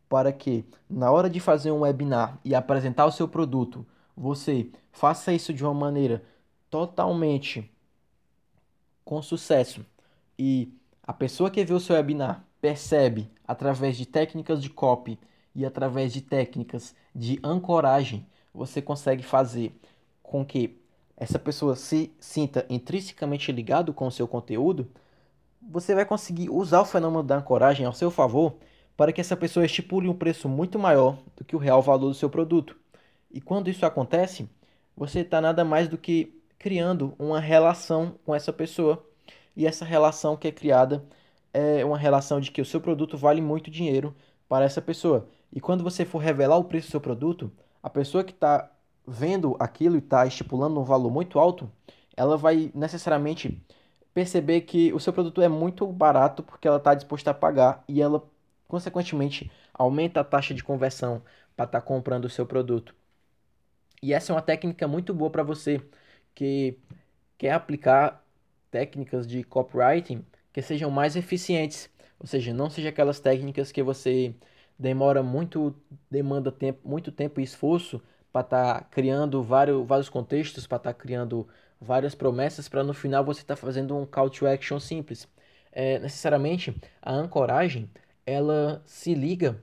para 0.10 0.32
que, 0.32 0.66
na 0.90 1.10
hora 1.10 1.30
de 1.30 1.40
fazer 1.40 1.72
um 1.72 1.82
webinar 1.82 2.38
e 2.44 2.54
apresentar 2.54 3.06
o 3.06 3.12
seu 3.12 3.28
produto, 3.28 3.86
você 4.16 4.70
faça 4.92 5.34
isso 5.34 5.54
de 5.54 5.64
uma 5.64 5.74
maneira 5.74 6.24
totalmente 6.70 7.72
com 9.04 9.22
sucesso 9.22 9.86
e 10.38 10.74
a 11.02 11.14
pessoa 11.14 11.50
que 11.50 11.64
vê 11.64 11.74
o 11.74 11.80
seu 11.80 11.96
webinar 11.96 12.46
percebe 12.62 13.30
através 13.48 13.98
de 13.98 14.06
técnicas 14.06 14.62
de 14.62 14.70
copy 14.70 15.20
e 15.56 15.66
através 15.66 16.14
de 16.14 16.22
técnicas 16.22 16.96
de 17.14 17.40
ancoragem, 17.44 18.26
você 18.54 18.82
consegue 18.82 19.24
fazer 19.24 19.78
com 20.22 20.46
que 20.46 20.80
essa 21.16 21.38
pessoa 21.38 21.76
se 21.76 22.12
sinta 22.20 22.66
intrinsecamente 22.70 23.52
ligado 23.52 23.94
com 23.94 24.08
o 24.08 24.12
seu 24.12 24.28
conteúdo, 24.28 24.90
você 25.62 25.96
vai 25.96 26.06
conseguir 26.06 26.50
usar 26.50 26.82
o 26.82 26.86
fenômeno 26.86 27.24
da 27.24 27.38
ancoragem 27.38 27.86
ao 27.86 27.94
seu 27.94 28.12
favor 28.12 28.56
para 28.98 29.12
que 29.12 29.22
essa 29.22 29.36
pessoa 29.36 29.66
estipule 29.66 30.08
um 30.08 30.14
preço 30.14 30.48
muito 30.50 30.78
maior 30.78 31.18
do 31.36 31.44
que 31.44 31.56
o 31.56 31.60
real 31.60 31.82
valor 31.82 32.10
do 32.10 32.14
seu 32.14 32.30
produto. 32.30 32.76
E 33.32 33.42
quando 33.42 33.70
isso 33.70 33.86
acontece, 33.86 34.48
você 34.96 35.20
está 35.22 35.42
nada 35.42 35.64
mais 35.64 35.88
do 35.88 35.98
que 35.98 36.40
criando 36.60 37.14
uma 37.18 37.40
relação 37.40 38.16
com 38.26 38.36
essa 38.36 38.54
pessoa. 38.54 39.04
E 39.56 39.66
essa 39.66 39.86
relação 39.86 40.36
que 40.38 40.48
é 40.48 40.52
criada 40.52 41.04
é 41.54 41.84
uma 41.86 41.98
relação 41.98 42.40
de 42.40 42.52
que 42.52 42.62
o 42.62 42.66
seu 42.66 42.82
produto 42.82 43.18
vale 43.18 43.42
muito 43.42 43.72
dinheiro 43.72 44.16
para 44.48 44.66
essa 44.66 44.82
pessoa. 44.82 45.28
E 45.54 45.62
quando 45.62 45.84
você 45.84 46.04
for 46.04 46.18
revelar 46.18 46.58
o 46.58 46.64
preço 46.64 46.88
do 46.88 46.92
seu 46.92 47.02
produto, 47.02 47.52
a 47.82 47.90
pessoa 47.90 48.24
que 48.24 48.34
está 48.34 48.72
vendo 49.06 49.56
aquilo 49.60 49.96
e 49.96 50.00
está 50.00 50.26
estipulando 50.26 50.80
um 50.80 50.84
valor 50.84 51.12
muito 51.12 51.38
alto, 51.38 51.72
ela 52.18 52.36
vai 52.36 52.72
necessariamente 52.74 53.62
perceber 54.14 54.62
que 54.62 54.92
o 54.94 55.00
seu 55.00 55.14
produto 55.14 55.42
é 55.42 55.48
muito 55.48 55.86
barato 55.88 56.42
porque 56.42 56.68
ela 56.68 56.78
está 56.78 56.96
disposta 56.96 57.32
a 57.32 57.34
pagar 57.34 57.84
e 57.88 58.02
ela, 58.02 58.24
consequentemente, 58.68 59.52
aumenta 59.74 60.22
a 60.22 60.24
taxa 60.24 60.54
de 60.56 60.64
conversão 60.64 61.22
para 61.56 61.66
estar 61.66 61.82
tá 61.82 61.86
comprando 61.86 62.26
o 62.26 62.30
seu 62.30 62.46
produto. 62.48 62.96
E 64.02 64.12
essa 64.12 64.32
é 64.32 64.36
uma 64.36 64.42
técnica 64.42 64.88
muito 64.88 65.14
boa 65.14 65.30
para 65.30 65.44
você 65.44 65.82
que 66.34 66.78
quer 67.38 67.52
aplicar 67.52 68.24
técnicas 68.72 69.28
de 69.28 69.44
copywriting 69.44 70.26
que 70.52 70.62
sejam 70.62 70.90
mais 70.90 71.16
eficientes, 71.16 71.90
ou 72.20 72.28
seja, 72.28 72.54
não 72.54 72.70
seja 72.70 72.90
aquelas 72.90 73.20
técnicas 73.20 73.72
que 73.72 73.84
você 73.84 74.36
demora 74.78 75.24
muito, 75.24 75.76
demanda 76.10 76.52
tempo, 76.52 76.88
muito 76.88 77.12
tempo 77.12 77.40
e 77.40 77.44
esforço 77.44 78.02
para 78.32 78.42
estar 78.42 78.74
tá 78.76 78.82
criando 78.90 79.44
vários, 79.44 79.86
vários 79.86 80.10
contextos, 80.10 80.68
para 80.68 80.78
estar 80.78 80.94
tá 80.94 81.00
criando 81.00 81.48
várias 81.80 82.16
promessas, 82.16 82.68
para 82.68 82.84
no 82.84 82.94
final 82.94 83.24
você 83.24 83.42
estar 83.42 83.56
tá 83.56 83.62
fazendo 83.62 83.96
um 83.96 84.06
call 84.06 84.30
to 84.30 84.48
action 84.48 84.80
simples. 84.80 85.28
É, 85.72 86.00
necessariamente, 86.00 86.76
a 87.02 87.14
ancoragem 87.14 87.90
ela 88.26 88.82
se 88.86 89.14
liga 89.14 89.62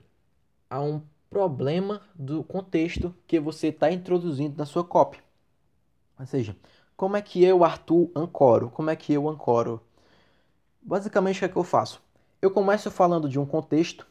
a 0.69 0.81
um 0.81 1.01
problema 1.29 2.01
do 2.13 2.43
contexto 2.43 3.15
que 3.25 3.39
você 3.39 3.67
está 3.67 3.91
introduzindo 3.91 4.57
na 4.57 4.65
sua 4.65 4.83
copy. 4.83 5.19
Ou 6.19 6.25
seja, 6.25 6.55
como 6.95 7.17
é 7.17 7.21
que 7.21 7.43
eu, 7.43 7.63
Arthur, 7.63 8.11
ancoro? 8.15 8.69
Como 8.69 8.89
é 8.89 8.95
que 8.95 9.13
eu 9.13 9.27
ancoro? 9.27 9.81
Basicamente, 10.81 11.37
o 11.37 11.39
que 11.39 11.45
é 11.45 11.49
que 11.49 11.55
eu 11.55 11.63
faço? 11.63 12.01
Eu 12.41 12.51
começo 12.51 12.91
falando 12.91 13.29
de 13.29 13.39
um 13.39 13.45
contexto. 13.45 14.05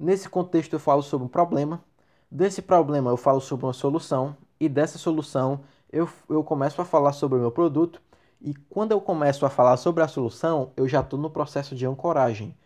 Nesse 0.00 0.30
contexto, 0.30 0.72
eu 0.72 0.80
falo 0.80 1.02
sobre 1.02 1.26
um 1.26 1.28
problema. 1.28 1.84
Desse 2.30 2.62
problema 2.62 3.10
eu 3.10 3.18
falo 3.18 3.38
sobre 3.38 3.66
uma 3.66 3.74
solução 3.74 4.34
e 4.58 4.66
dessa 4.66 4.96
solução 4.96 5.60
eu, 5.92 6.08
eu 6.26 6.42
começo 6.42 6.80
a 6.80 6.86
falar 6.86 7.12
sobre 7.12 7.36
o 7.36 7.40
meu 7.42 7.50
produto 7.52 8.00
e 8.40 8.54
quando 8.70 8.92
eu 8.92 9.00
começo 9.02 9.44
a 9.44 9.50
falar 9.50 9.76
sobre 9.76 10.02
a 10.02 10.08
solução, 10.08 10.72
eu 10.74 10.88
já 10.88 11.00
estou 11.00 11.18
no 11.18 11.28
processo 11.28 11.74
de 11.74 11.84
ancoragem. 11.84 12.56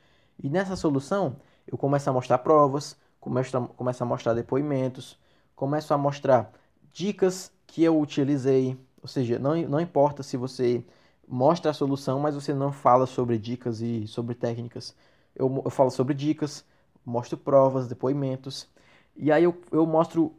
E 0.41 0.49
nessa 0.49 0.77
solução, 0.77 1.35
eu 1.67 1.77
começo 1.77 2.09
a 2.09 2.13
mostrar 2.13 2.39
provas, 2.39 2.97
começo 3.19 3.57
a, 3.59 3.67
começo 3.67 4.01
a 4.05 4.07
mostrar 4.07 4.35
depoimentos, 4.35 5.19
começo 5.57 5.93
a 5.93 5.99
mostrar 5.99 6.53
dicas 6.93 7.51
que 7.67 7.83
eu 7.83 7.99
utilizei. 7.99 8.79
Ou 9.03 9.09
seja, 9.09 9.41
não, 9.41 9.57
não 9.63 9.81
importa 9.81 10.23
se 10.23 10.37
você 10.37 10.85
mostra 11.27 11.73
a 11.73 11.75
solução, 11.75 12.21
mas 12.21 12.37
você 12.37 12.55
não 12.55 12.71
fala 12.71 13.07
sobre 13.07 13.39
dicas 13.39 13.81
e 13.81 14.07
sobre 14.07 14.37
técnicas. 14.37 14.95
Eu, 15.35 15.63
eu 15.65 15.71
falo 15.71 15.91
sobre 15.91 16.15
dicas, 16.15 16.65
mostro 17.05 17.37
provas, 17.37 17.89
depoimentos 17.89 18.73
e 19.17 19.31
aí 19.31 19.45
eu, 19.45 19.61
eu 19.71 19.87
mostro 19.87 20.35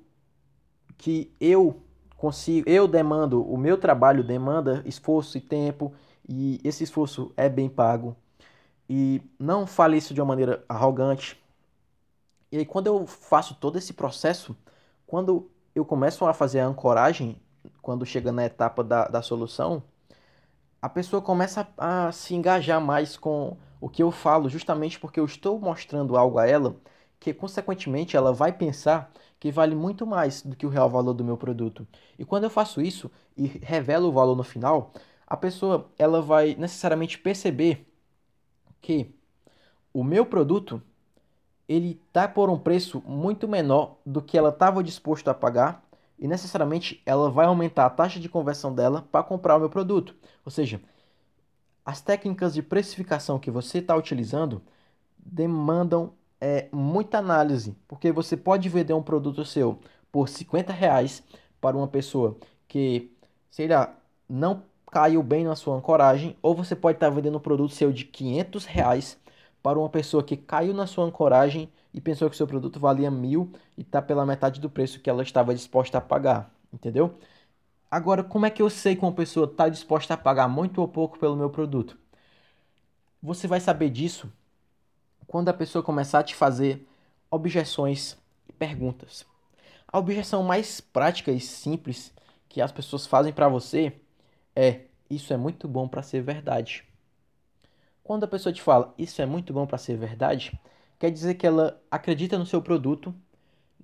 que 0.98 1.32
eu 1.40 1.82
consigo, 2.18 2.70
eu 2.70 2.88
demando, 2.88 3.44
o 3.44 3.58
meu 3.58 3.78
trabalho 3.78 4.24
demanda 4.24 4.82
esforço 4.86 5.38
e 5.38 5.42
tempo, 5.42 5.94
e 6.28 6.60
esse 6.64 6.84
esforço 6.84 7.32
é 7.38 7.48
bem 7.48 7.70
pago. 7.70 8.16
E 8.90 9.22
não 9.40 9.66
fale 9.66 9.98
isso 9.98 10.14
de 10.14 10.22
uma 10.22 10.28
maneira 10.28 10.64
arrogante. 10.68 11.42
E 12.52 12.58
aí, 12.58 12.66
quando 12.66 12.88
eu 12.88 13.06
faço 13.08 13.56
todo 13.56 13.78
esse 13.78 13.94
processo, 13.94 14.56
quando 15.08 15.50
eu 15.74 15.84
começo 15.86 16.26
a 16.26 16.34
fazer 16.34 16.60
a 16.60 16.68
ancoragem, 16.68 17.42
quando 17.82 18.06
chega 18.06 18.32
na 18.32 18.46
etapa 18.46 18.84
da, 18.84 19.08
da 19.08 19.22
solução, 19.22 19.84
a 20.82 20.90
pessoa 20.90 21.22
começa 21.22 21.68
a, 21.78 22.08
a 22.08 22.12
se 22.12 22.36
engajar 22.36 22.80
mais 22.80 23.18
com 23.18 23.58
o 23.86 23.90
que 23.90 24.02
eu 24.02 24.10
falo, 24.10 24.50
justamente 24.50 25.00
porque 25.00 25.20
eu 25.20 25.26
estou 25.26 25.60
mostrando 25.60 26.18
algo 26.18 26.40
a 26.40 26.48
ela 26.48 26.76
que 27.20 27.32
consequentemente 27.32 28.18
ela 28.18 28.34
vai 28.34 28.52
pensar 28.52 29.12
que 29.40 29.52
vale 29.52 29.76
muito 29.76 30.08
mais 30.08 30.42
do 30.42 30.56
que 30.56 30.66
o 30.66 30.70
real 30.70 30.90
valor 30.90 31.14
do 31.14 31.24
meu 31.24 31.38
produto. 31.38 31.88
E 32.18 32.26
quando 32.26 32.46
eu 32.46 32.50
faço 32.50 32.82
isso 32.82 33.12
e 33.38 33.46
revelo 33.46 34.08
o 34.08 34.12
valor 34.12 34.36
no 34.36 34.44
final, 34.44 34.92
a 35.28 35.38
pessoa 35.38 35.88
ela 36.00 36.20
vai 36.20 36.56
necessariamente 36.56 37.20
perceber 37.20 37.88
que 38.82 39.14
o 39.94 40.04
meu 40.04 40.26
produto 40.26 40.82
ele 41.70 42.02
tá 42.12 42.28
por 42.28 42.50
um 42.50 42.58
preço 42.58 43.04
muito 43.06 43.48
menor 43.48 43.98
do 44.04 44.20
que 44.20 44.36
ela 44.36 44.50
estava 44.50 44.84
disposto 44.84 45.28
a 45.28 45.34
pagar 45.36 45.86
e 46.18 46.28
necessariamente 46.28 47.04
ela 47.06 47.30
vai 47.30 47.46
aumentar 47.46 47.86
a 47.86 47.92
taxa 47.92 48.20
de 48.20 48.30
conversão 48.30 48.74
dela 48.74 49.08
para 49.12 49.24
comprar 49.24 49.58
o 49.58 49.60
meu 49.60 49.70
produto. 49.70 50.16
Ou 50.44 50.52
seja, 50.52 50.82
as 51.86 52.02
técnicas 52.02 52.54
de 52.54 52.64
precificação 52.64 53.40
que 53.40 53.52
você 53.52 53.80
está 53.80 53.96
utilizando 53.96 54.62
demandam 55.18 56.14
é, 56.42 56.68
muita 56.72 57.20
análise, 57.20 57.76
porque 57.88 58.12
você 58.12 58.36
pode 58.38 58.70
vender 58.70 58.94
um 58.94 59.04
produto 59.04 59.46
seu 59.46 59.80
por 60.12 60.30
50 60.30 60.74
reais 60.74 61.24
para 61.62 61.78
uma 61.78 61.88
pessoa 61.88 62.38
que, 62.68 63.12
sei 63.50 63.68
lá, 63.68 63.96
não 64.30 64.64
caiu 64.92 65.22
bem 65.24 65.44
na 65.44 65.56
sua 65.56 65.76
ancoragem, 65.76 66.38
ou 66.42 66.56
você 66.56 66.76
pode 66.76 66.98
estar 66.98 67.10
vendendo 67.10 67.38
um 67.38 67.42
produto 67.42 67.74
seu 67.74 67.92
de 67.92 68.06
500 68.06 68.66
reais 68.66 69.18
para 69.62 69.80
uma 69.80 69.90
pessoa 69.90 70.24
que 70.24 70.38
caiu 70.38 70.74
na 70.74 70.88
sua 70.88 71.06
ancoragem 71.06 71.70
e 71.94 72.00
pensou 72.00 72.30
que 72.30 72.38
seu 72.38 72.48
produto 72.48 72.80
valia 72.80 73.10
mil 73.10 73.52
e 73.78 73.82
está 73.82 74.02
pela 74.02 74.26
metade 74.26 74.60
do 74.62 74.70
preço 74.70 75.00
que 75.00 75.10
ela 75.10 75.24
estava 75.24 75.54
disposta 75.56 75.98
a 75.98 76.02
pagar, 76.02 76.52
entendeu? 76.74 77.16
Agora, 77.90 78.24
como 78.24 78.46
é 78.46 78.50
que 78.50 78.62
eu 78.62 78.70
sei 78.70 78.96
que 78.96 79.04
uma 79.04 79.12
pessoa 79.12 79.46
está 79.46 79.70
disposta 79.70 80.14
a 80.14 80.18
pagar 80.18 80.48
muito 80.48 80.82
ou 80.82 80.88
pouco 80.88 81.20
pelo 81.20 81.36
meu 81.36 81.50
produto? 81.50 81.98
Você 83.22 83.48
vai 83.48 83.60
saber 83.60 83.90
disso 83.90 84.32
quando 85.28 85.50
a 85.50 85.54
pessoa 85.54 85.84
começar 85.84 86.20
a 86.20 86.24
te 86.24 86.36
fazer 86.36 86.88
objeções 87.30 88.18
e 88.48 88.54
perguntas. 88.54 89.26
A 89.88 89.98
objeção 89.98 90.44
mais 90.44 90.82
prática 90.82 91.32
e 91.32 91.40
simples 91.40 92.14
que 92.50 92.62
as 92.62 92.72
pessoas 92.72 93.06
fazem 93.06 93.34
para 93.34 93.48
você 93.48 93.94
é: 94.56 94.82
Isso 95.10 95.34
é 95.34 95.38
muito 95.38 95.68
bom 95.68 95.88
para 95.88 96.02
ser 96.02 96.22
verdade. 96.22 96.84
Quando 98.04 98.24
a 98.24 98.28
pessoa 98.28 98.54
te 98.54 98.62
fala 98.62 98.94
isso 99.00 99.20
é 99.22 99.26
muito 99.26 99.52
bom 99.52 99.66
para 99.66 99.80
ser 99.80 99.98
verdade, 99.98 100.58
quer 101.00 101.10
dizer 101.10 101.34
que 101.36 101.48
ela 101.48 101.82
acredita 101.90 102.38
no 102.38 102.46
seu 102.46 102.62
produto, 102.62 103.14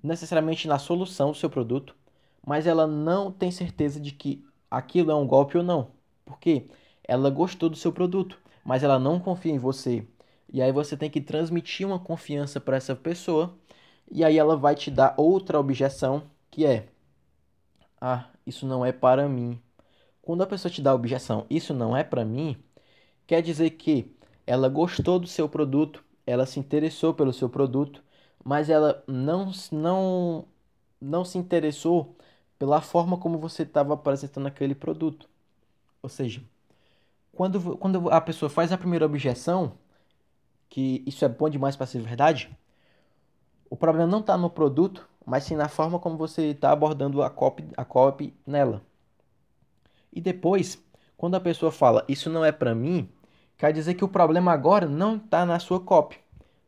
necessariamente 0.00 0.68
na 0.68 0.78
solução 0.78 1.32
do 1.32 1.36
seu 1.36 1.50
produto, 1.50 1.96
mas 2.46 2.66
ela 2.66 2.86
não 2.86 3.30
tem 3.32 3.50
certeza 3.50 4.00
de 4.00 4.12
que 4.12 4.44
aquilo 4.70 5.10
é 5.10 5.14
um 5.14 5.26
golpe 5.26 5.58
ou 5.58 5.64
não. 5.64 5.90
Porque 6.24 6.68
ela 7.04 7.30
gostou 7.30 7.68
do 7.68 7.76
seu 7.76 7.92
produto, 7.92 8.38
mas 8.64 8.82
ela 8.82 8.98
não 8.98 9.20
confia 9.20 9.52
em 9.52 9.58
você 9.58 10.06
e 10.52 10.60
aí 10.60 10.70
você 10.70 10.96
tem 10.96 11.08
que 11.10 11.20
transmitir 11.20 11.86
uma 11.86 11.98
confiança 11.98 12.60
para 12.60 12.76
essa 12.76 12.94
pessoa. 12.94 13.56
E 14.10 14.22
aí 14.24 14.38
ela 14.38 14.56
vai 14.56 14.74
te 14.74 14.90
dar 14.90 15.14
outra 15.16 15.58
objeção, 15.58 16.24
que 16.50 16.66
é: 16.66 16.88
Ah, 18.00 18.28
isso 18.46 18.66
não 18.66 18.84
é 18.84 18.92
para 18.92 19.28
mim. 19.28 19.60
Quando 20.22 20.42
a 20.42 20.46
pessoa 20.46 20.70
te 20.70 20.82
dá 20.82 20.90
a 20.92 20.94
objeção, 20.94 21.46
isso 21.50 21.74
não 21.74 21.96
é 21.96 22.04
para 22.04 22.24
mim, 22.24 22.56
quer 23.26 23.42
dizer 23.42 23.70
que 23.70 24.14
ela 24.46 24.68
gostou 24.68 25.18
do 25.18 25.26
seu 25.26 25.48
produto, 25.48 26.04
ela 26.26 26.46
se 26.46 26.60
interessou 26.60 27.14
pelo 27.14 27.32
seu 27.32 27.48
produto, 27.48 28.02
mas 28.44 28.70
ela 28.70 29.02
não, 29.08 29.50
não, 29.72 30.46
não 31.00 31.24
se 31.24 31.38
interessou 31.38 32.16
pela 32.62 32.80
forma 32.80 33.16
como 33.16 33.38
você 33.38 33.64
estava 33.64 33.94
apresentando 33.94 34.46
aquele 34.46 34.72
produto. 34.72 35.28
Ou 36.00 36.08
seja, 36.08 36.40
quando, 37.32 37.76
quando 37.76 38.08
a 38.08 38.20
pessoa 38.20 38.48
faz 38.48 38.70
a 38.70 38.78
primeira 38.78 39.04
objeção, 39.04 39.72
que 40.68 41.02
isso 41.04 41.24
é 41.24 41.28
bom 41.28 41.50
demais 41.50 41.74
para 41.74 41.88
ser 41.88 42.00
verdade, 42.00 42.56
o 43.68 43.74
problema 43.74 44.08
não 44.08 44.20
está 44.20 44.38
no 44.38 44.48
produto, 44.48 45.08
mas 45.26 45.42
sim 45.42 45.56
na 45.56 45.68
forma 45.68 45.98
como 45.98 46.16
você 46.16 46.52
está 46.52 46.70
abordando 46.70 47.20
a 47.20 47.28
copy, 47.28 47.68
a 47.76 47.84
copy 47.84 48.32
nela. 48.46 48.80
E 50.12 50.20
depois, 50.20 50.80
quando 51.16 51.34
a 51.34 51.40
pessoa 51.40 51.72
fala 51.72 52.04
isso 52.06 52.30
não 52.30 52.44
é 52.44 52.52
para 52.52 52.76
mim, 52.76 53.08
quer 53.58 53.72
dizer 53.72 53.94
que 53.94 54.04
o 54.04 54.08
problema 54.08 54.52
agora 54.52 54.86
não 54.86 55.16
está 55.16 55.44
na 55.44 55.58
sua 55.58 55.80
copy, 55.80 56.16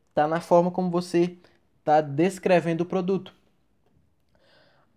está 0.09 0.27
na 0.27 0.41
forma 0.41 0.73
como 0.73 0.91
você 0.91 1.39
está 1.79 2.01
descrevendo 2.01 2.81
o 2.81 2.85
produto. 2.85 3.33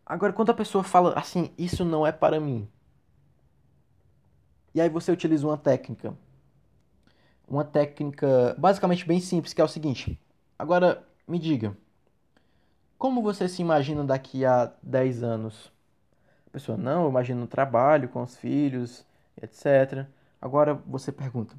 Agora, 0.08 0.32
quando 0.32 0.50
a 0.52 0.54
pessoa 0.54 0.84
fala 0.84 1.14
assim, 1.20 1.52
isso 1.58 1.84
não 1.84 2.08
é 2.08 2.12
para 2.14 2.40
mim, 2.40 2.68
e 4.74 4.80
aí 4.80 4.90
você 4.90 5.12
utiliza 5.12 5.46
uma 5.46 5.58
técnica, 5.58 6.16
uma 7.48 7.66
técnica 7.66 8.56
basicamente 8.58 9.06
bem 9.06 9.20
simples, 9.20 9.54
que 9.54 9.60
é 9.60 9.64
o 9.64 9.68
seguinte. 9.68 10.20
Agora, 10.58 11.06
me 11.28 11.38
diga, 11.38 11.76
como 12.98 13.22
você 13.22 13.50
se 13.50 13.62
imagina 13.62 14.04
daqui 14.04 14.46
a 14.46 14.72
10 14.82 15.24
anos? 15.24 15.72
A 16.48 16.52
pessoa, 16.52 16.78
não, 16.78 17.04
eu 17.04 17.10
imagino 17.10 17.46
trabalho 17.48 18.10
com 18.10 18.24
os 18.24 18.38
filhos, 18.38 19.06
etc. 19.42 20.08
Agora 20.42 20.74
você 20.74 21.12
pergunta, 21.12 21.56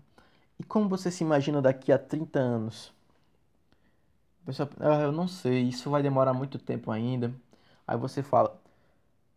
e 0.58 0.64
como 0.64 0.88
você 0.88 1.10
se 1.10 1.22
imagina 1.22 1.60
daqui 1.60 1.92
a 1.92 1.98
30 1.98 2.38
anos? 2.38 2.94
A 4.42 4.46
pessoa, 4.46 4.70
ah, 4.80 5.02
eu 5.02 5.12
não 5.12 5.28
sei, 5.28 5.62
isso 5.62 5.90
vai 5.90 6.02
demorar 6.02 6.32
muito 6.32 6.58
tempo 6.58 6.90
ainda. 6.90 7.32
Aí 7.88 7.96
você 7.96 8.22
fala: 8.22 8.60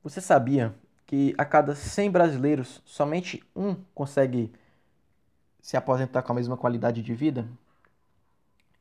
Você 0.04 0.20
sabia 0.20 0.76
que 1.08 1.34
a 1.38 1.46
cada 1.46 1.74
100 1.74 2.12
brasileiros, 2.12 2.82
somente 2.86 3.42
um 3.56 3.76
consegue 3.96 4.52
se 5.62 5.78
aposentar 5.78 6.22
com 6.22 6.34
a 6.34 6.36
mesma 6.36 6.58
qualidade 6.58 7.02
de 7.02 7.14
vida? 7.14 7.48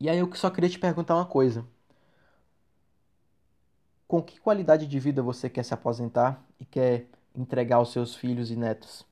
E 0.01 0.09
aí 0.09 0.19
eu 0.19 0.35
só 0.35 0.51
queria 0.51 0.69
te 0.69 0.79
perguntar 0.79 1.15
uma 1.15 1.25
coisa. 1.25 1.65
Com 4.09 4.21
que 4.21 4.41
qualidade 4.41 4.89
de 4.89 4.99
vida 4.99 5.23
você 5.23 5.49
quer 5.49 5.65
se 5.65 5.73
aposentar 5.73 6.43
e 6.59 6.65
quer 6.65 7.07
entregar 7.33 7.77
aos 7.77 7.93
seus 7.93 8.17
filhos 8.17 8.51
e 8.51 8.57
netos? 8.57 9.07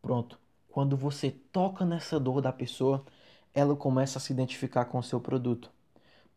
Pronto. 0.00 0.38
Quando 0.68 0.96
você 0.96 1.32
toca 1.32 1.84
nessa 1.84 2.20
dor 2.20 2.40
da 2.40 2.52
pessoa, 2.52 3.04
ela 3.52 3.74
começa 3.74 4.18
a 4.18 4.20
se 4.20 4.32
identificar 4.32 4.84
com 4.84 4.98
o 4.98 5.02
seu 5.02 5.20
produto 5.20 5.68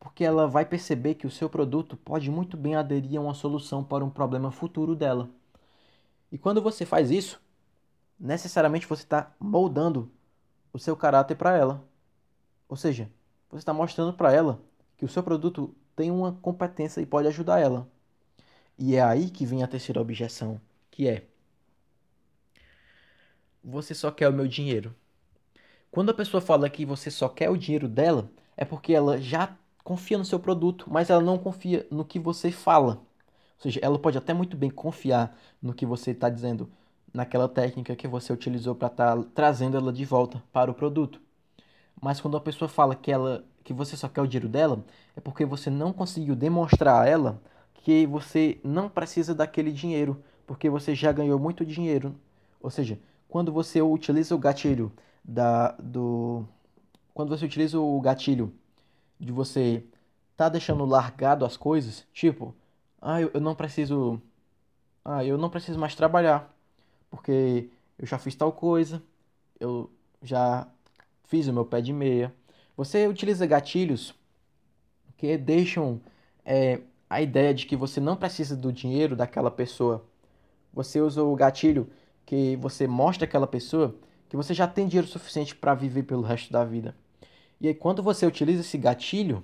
porque 0.02 0.24
ela 0.24 0.48
vai 0.48 0.66
perceber 0.66 1.14
que 1.14 1.28
o 1.28 1.32
seu 1.32 1.48
produto 1.48 1.96
pode 1.96 2.32
muito 2.32 2.58
bem 2.58 2.76
aderir 2.76 3.20
a 3.20 3.22
uma 3.22 3.36
solução 3.36 3.84
para 3.84 4.04
um 4.04 4.10
problema 4.10 4.52
futuro 4.52 4.96
dela. 4.96 5.30
E 6.32 6.40
quando 6.40 6.60
você 6.60 6.88
faz 6.88 7.12
isso, 7.12 7.40
necessariamente 8.20 8.88
você 8.88 9.04
está 9.04 9.32
moldando 9.40 10.12
o 10.74 10.80
seu 10.80 10.98
caráter 10.98 11.36
para 11.36 11.56
ela. 11.56 11.88
Ou 12.68 12.76
seja, 12.76 13.12
você 13.48 13.60
está 13.60 13.74
mostrando 13.74 14.12
para 14.12 14.34
ela 14.34 14.60
que 14.98 15.06
o 15.06 15.08
seu 15.08 15.22
produto 15.22 15.76
tem 15.96 16.10
uma 16.10 16.32
competência 16.32 17.00
e 17.00 17.06
pode 17.06 17.28
ajudar 17.28 17.60
ela. 17.60 17.88
E 18.80 18.96
é 18.96 19.04
aí 19.04 19.30
que 19.30 19.46
vem 19.46 19.62
a 19.62 19.68
terceira 19.68 20.02
objeção, 20.02 20.60
que 20.90 21.08
é: 21.08 21.28
você 23.64 23.94
só 23.94 24.10
quer 24.10 24.30
o 24.30 24.34
meu 24.34 24.48
dinheiro. 24.48 24.96
Quando 25.92 26.10
a 26.10 26.14
pessoa 26.16 26.42
fala 26.42 26.68
que 26.72 26.86
você 26.86 27.12
só 27.12 27.30
quer 27.30 27.52
o 27.52 27.58
dinheiro 27.58 27.88
dela, 27.88 28.32
é 28.58 28.66
porque 28.66 28.94
ela 28.94 29.22
já 29.22 29.56
confia 29.84 30.18
no 30.18 30.26
seu 30.26 30.40
produto, 30.40 30.86
mas 30.90 31.10
ela 31.10 31.22
não 31.22 31.38
confia 31.38 31.88
no 31.92 32.06
que 32.06 32.20
você 32.20 32.52
fala. 32.52 32.94
Ou 32.94 33.64
seja, 33.64 33.80
ela 33.84 34.00
pode 34.00 34.18
até 34.18 34.34
muito 34.34 34.58
bem 34.58 34.70
confiar 34.70 35.38
no 35.62 35.74
que 35.74 35.86
você 35.86 36.12
está 36.12 36.30
dizendo, 36.30 36.70
naquela 37.14 37.48
técnica 37.48 37.96
que 37.96 38.08
você 38.08 38.34
utilizou 38.34 38.76
para 38.76 38.88
estar 38.88 39.18
tá 39.18 39.24
trazendo 39.36 39.78
ela 39.78 39.94
de 39.94 40.06
volta 40.06 40.42
para 40.52 40.72
o 40.72 40.74
produto. 40.74 41.22
Mas 42.02 42.20
quando 42.20 42.38
a 42.38 42.42
pessoa 42.42 42.68
fala 42.68 42.96
que 42.96 43.12
ela 43.12 43.46
que 43.64 43.74
você 43.74 43.96
só 43.96 44.10
quer 44.10 44.22
o 44.22 44.28
dinheiro 44.28 44.50
dela, 44.50 44.84
é 45.16 45.22
porque 45.22 45.46
você 45.46 45.70
não 45.70 45.94
conseguiu 45.94 46.36
demonstrar 46.36 47.04
a 47.04 47.08
ela 47.08 47.40
que 47.76 48.06
você 48.08 48.60
não 48.64 48.90
precisa 48.90 49.36
daquele 49.36 49.72
dinheiro, 49.72 50.24
porque 50.48 50.70
você 50.70 50.96
já 50.96 51.12
ganhou 51.12 51.40
muito 51.40 51.66
dinheiro. 51.66 52.16
Ou 52.60 52.70
seja, 52.70 53.00
quando 53.28 53.52
você 53.52 53.82
utiliza 53.82 54.36
o 54.36 54.40
gatilho 54.40 54.92
da 55.24 55.72
do 55.74 56.46
quando 57.14 57.30
você 57.30 57.46
utiliza 57.46 57.80
o 57.80 58.00
gatilho 58.02 58.54
de 59.22 59.32
você 59.32 59.84
tá 60.36 60.50
deixando 60.50 60.84
largado 60.86 61.46
as 61.46 61.56
coisas, 61.56 62.06
tipo, 62.12 62.56
ah, 63.02 63.22
eu, 63.22 63.32
eu 63.34 63.40
não 63.40 63.56
preciso, 63.56 64.22
ah, 65.06 65.24
eu 65.24 65.38
não 65.38 65.50
preciso 65.50 65.80
mais 65.80 65.96
trabalhar, 65.96 66.52
porque 67.10 67.70
eu 68.00 68.08
já 68.08 68.18
fiz 68.18 68.36
tal 68.36 68.52
coisa, 68.52 69.02
eu 69.60 69.90
já 70.24 70.68
fiz 71.26 71.48
o 71.48 71.54
meu 71.54 71.66
pé 71.66 71.82
de 71.82 71.94
meia. 71.94 72.34
Você 72.76 73.08
utiliza 73.08 73.46
gatilhos 73.46 74.16
que 75.18 75.38
deixam 75.38 76.02
é, 76.44 76.82
a 77.10 77.22
ideia 77.22 77.54
de 77.54 77.66
que 77.68 77.76
você 77.76 78.00
não 78.00 78.16
precisa 78.16 78.56
do 78.56 78.74
dinheiro 78.74 79.16
daquela 79.16 79.52
pessoa. 79.52 80.04
Você 80.74 81.00
usa 81.00 81.24
o 81.24 81.36
gatilho 81.36 81.88
que 82.26 82.56
você 82.56 82.88
mostra 82.88 83.26
àquela 83.26 83.48
pessoa 83.48 83.96
que 84.30 84.38
você 84.38 84.54
já 84.54 84.68
tem 84.68 84.88
dinheiro 84.88 85.08
suficiente 85.08 85.54
para 85.56 85.76
viver 85.76 86.04
pelo 86.04 86.22
resto 86.22 86.52
da 86.52 86.64
vida. 86.64 86.96
E 87.62 87.68
aí, 87.68 87.76
quando 87.76 88.02
você 88.02 88.26
utiliza 88.26 88.62
esse 88.62 88.76
gatilho, 88.76 89.44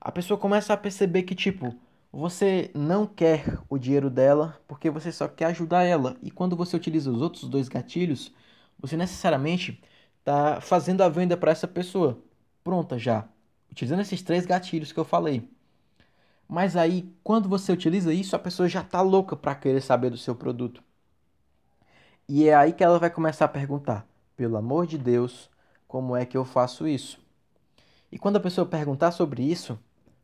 a 0.00 0.10
pessoa 0.10 0.38
começa 0.38 0.72
a 0.72 0.78
perceber 0.78 1.24
que, 1.24 1.34
tipo, 1.34 1.74
você 2.10 2.70
não 2.74 3.06
quer 3.06 3.58
o 3.68 3.76
dinheiro 3.78 4.08
dela 4.08 4.58
porque 4.66 4.88
você 4.88 5.12
só 5.12 5.28
quer 5.28 5.46
ajudar 5.46 5.82
ela. 5.84 6.16
E 6.22 6.30
quando 6.30 6.56
você 6.56 6.74
utiliza 6.74 7.10
os 7.10 7.20
outros 7.20 7.46
dois 7.46 7.68
gatilhos, 7.68 8.32
você 8.78 8.96
necessariamente 8.96 9.78
está 10.20 10.58
fazendo 10.62 11.02
a 11.02 11.08
venda 11.10 11.36
para 11.36 11.52
essa 11.52 11.68
pessoa. 11.68 12.18
Pronta 12.64 12.98
já. 12.98 13.28
Utilizando 13.70 14.00
esses 14.00 14.22
três 14.22 14.46
gatilhos 14.46 14.90
que 14.90 14.98
eu 14.98 15.04
falei. 15.04 15.46
Mas 16.48 16.76
aí, 16.76 17.12
quando 17.22 17.46
você 17.46 17.72
utiliza 17.72 18.12
isso, 18.14 18.34
a 18.34 18.38
pessoa 18.38 18.68
já 18.70 18.80
está 18.80 19.02
louca 19.02 19.36
para 19.36 19.54
querer 19.54 19.82
saber 19.82 20.08
do 20.10 20.16
seu 20.16 20.34
produto. 20.34 20.82
E 22.28 22.48
é 22.48 22.54
aí 22.54 22.72
que 22.72 22.82
ela 22.84 22.98
vai 22.98 23.10
começar 23.10 23.44
a 23.46 23.48
perguntar: 23.48 24.06
pelo 24.36 24.56
amor 24.56 24.86
de 24.86 24.96
Deus, 24.96 25.50
como 25.86 26.16
é 26.16 26.24
que 26.24 26.36
eu 26.36 26.44
faço 26.44 26.88
isso? 26.88 27.23
E 28.14 28.18
quando 28.18 28.36
a 28.36 28.40
pessoa 28.40 28.64
perguntar 28.64 29.10
sobre 29.10 29.42
isso, 29.42 29.76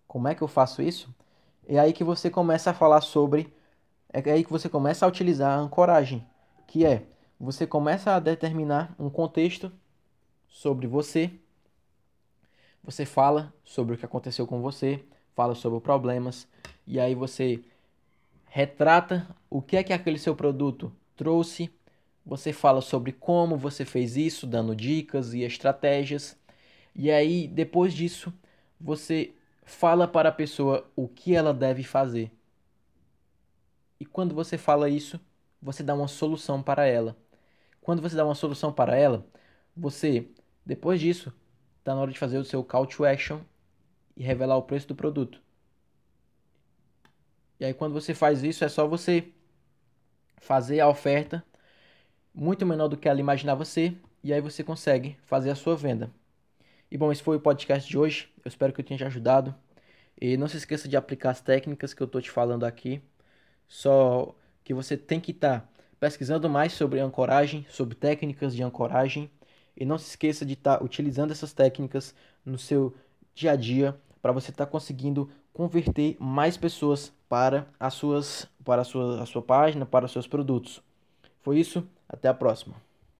como 0.07 0.29
é 0.29 0.35
que 0.37 0.43
eu 0.43 0.47
faço 0.47 0.81
isso? 0.81 1.13
É 1.67 1.77
aí 1.77 1.93
que 1.93 2.05
você 2.05 2.31
começa 2.31 2.71
a 2.71 2.73
falar 2.73 3.01
sobre, 3.01 3.53
é 4.13 4.21
aí 4.31 4.45
que 4.45 4.53
você 4.53 4.69
começa 4.69 5.05
a 5.05 5.09
utilizar 5.09 5.59
a 5.59 5.61
ancoragem, 5.61 6.25
que 6.69 6.87
é 6.87 7.03
você 7.39 7.67
começa 7.67 8.15
a 8.15 8.21
determinar 8.21 8.95
um 8.97 9.11
contexto 9.11 9.73
sobre 10.47 10.87
você. 10.87 11.33
Você 12.85 13.05
fala 13.05 13.53
sobre 13.65 13.97
o 13.97 13.99
que 13.99 14.05
aconteceu 14.05 14.47
com 14.47 14.63
você, 14.63 15.05
fala 15.35 15.57
sobre 15.57 15.81
problemas, 15.81 16.47
e 16.87 17.01
aí 17.01 17.17
você 17.17 17.61
retrata 18.45 19.27
o 19.51 19.61
que 19.61 19.77
é 19.77 19.83
que 19.83 19.93
aquele 19.93 20.21
seu 20.21 20.37
produto 20.37 20.93
trouxe. 21.17 21.69
Você 22.25 22.53
fala 22.53 22.83
sobre 22.83 23.11
como 23.11 23.57
você 23.57 23.85
fez 23.85 24.17
isso, 24.17 24.47
dando 24.47 24.77
dicas 24.77 25.35
e 25.35 25.43
estratégias. 25.43 26.39
E 26.95 27.11
aí, 27.11 27.47
depois 27.49 27.93
disso, 27.95 28.33
você 28.81 29.33
fala 29.65 30.09
para 30.09 30.29
a 30.29 30.33
pessoa 30.33 30.91
o 30.97 31.09
que 31.09 31.35
ela 31.35 31.55
deve 31.55 31.83
fazer. 31.85 32.31
E 33.99 34.05
quando 34.05 34.35
você 34.35 34.59
fala 34.59 34.89
isso, 34.89 35.21
você 35.61 35.83
dá 35.83 35.95
uma 35.95 36.09
solução 36.09 36.63
para 36.63 36.87
ela. 36.87 37.17
Quando 37.81 38.03
você 38.03 38.17
dá 38.17 38.25
uma 38.25 38.35
solução 38.35 38.73
para 38.73 38.97
ela, 38.97 39.27
você, 39.77 40.29
depois 40.65 41.01
disso, 41.01 41.33
está 41.79 41.95
na 41.95 42.01
hora 42.01 42.13
de 42.13 42.19
fazer 42.19 42.39
o 42.39 42.45
seu 42.45 42.65
call 42.65 42.87
to 42.87 43.05
action 43.05 43.41
e 44.17 44.23
revelar 44.23 44.57
o 44.57 44.63
preço 44.63 44.89
do 44.89 44.95
produto. 44.95 45.41
E 47.59 47.65
aí, 47.65 47.75
quando 47.75 47.93
você 47.93 48.15
faz 48.15 48.43
isso, 48.43 48.65
é 48.65 48.69
só 48.69 48.87
você 48.87 49.33
fazer 50.39 50.81
a 50.81 50.89
oferta 50.89 51.45
muito 52.35 52.65
menor 52.65 52.89
do 52.89 52.97
que 52.97 53.09
ela 53.09 53.21
imaginava 53.21 53.65
ser, 53.65 54.01
e 54.23 54.33
aí 54.33 54.41
você 54.41 54.65
consegue 54.65 55.19
fazer 55.25 55.51
a 55.51 55.55
sua 55.55 55.77
venda. 55.77 56.11
E 56.91 56.99
bom, 56.99 57.13
esse 57.13 57.23
foi 57.23 57.37
o 57.37 57.41
podcast 57.41 57.89
de 57.89 57.97
hoje. 57.97 58.29
Eu 58.45 58.49
espero 58.49 58.73
que 58.73 58.81
eu 58.81 58.85
tenha 58.85 58.99
te 58.99 59.05
ajudado. 59.05 59.55
E 60.21 60.37
não 60.37 60.49
se 60.49 60.57
esqueça 60.57 60.89
de 60.89 60.97
aplicar 60.97 61.31
as 61.31 61.41
técnicas 61.41 61.95
que 61.95 62.03
eu 62.03 62.07
estou 62.07 62.21
te 62.21 62.31
falando 62.31 62.65
aqui. 62.65 63.01
Só 63.69 64.35
que 64.65 64.75
você 64.75 64.97
tem 64.97 65.21
que 65.21 65.31
estar 65.31 65.61
tá 65.61 65.69
pesquisando 66.01 66.51
mais 66.51 66.73
sobre 66.73 66.99
ancoragem, 66.99 67.65
sobre 67.71 67.95
técnicas 67.95 68.55
de 68.55 68.63
ancoragem. 68.63 69.31
E 69.77 69.85
não 69.85 69.99
se 69.99 70.09
esqueça 70.09 70.45
de 70.45 70.55
estar 70.55 70.79
tá 70.79 70.85
utilizando 70.85 71.31
essas 71.31 71.53
técnicas 71.53 72.15
no 72.45 72.59
seu 72.59 72.95
dia 73.35 73.53
a 73.53 73.57
dia 73.57 73.97
para 74.21 74.33
você 74.33 74.51
estar 74.51 74.67
tá 74.67 74.71
conseguindo 74.71 75.31
converter 75.53 76.17
mais 76.19 76.57
pessoas 76.57 77.13
para 77.29 77.69
as 77.79 77.95
suas 77.95 78.49
para 78.65 78.83
a 78.83 78.85
sua, 78.85 79.23
a 79.23 79.27
sua 79.27 79.43
página, 79.43 79.87
para 79.87 80.07
os 80.07 80.13
seus 80.13 80.27
produtos. 80.27 80.83
Foi 81.41 81.59
isso, 81.59 81.87
até 82.09 82.29
a 82.29 82.35
próxima. 82.35 82.90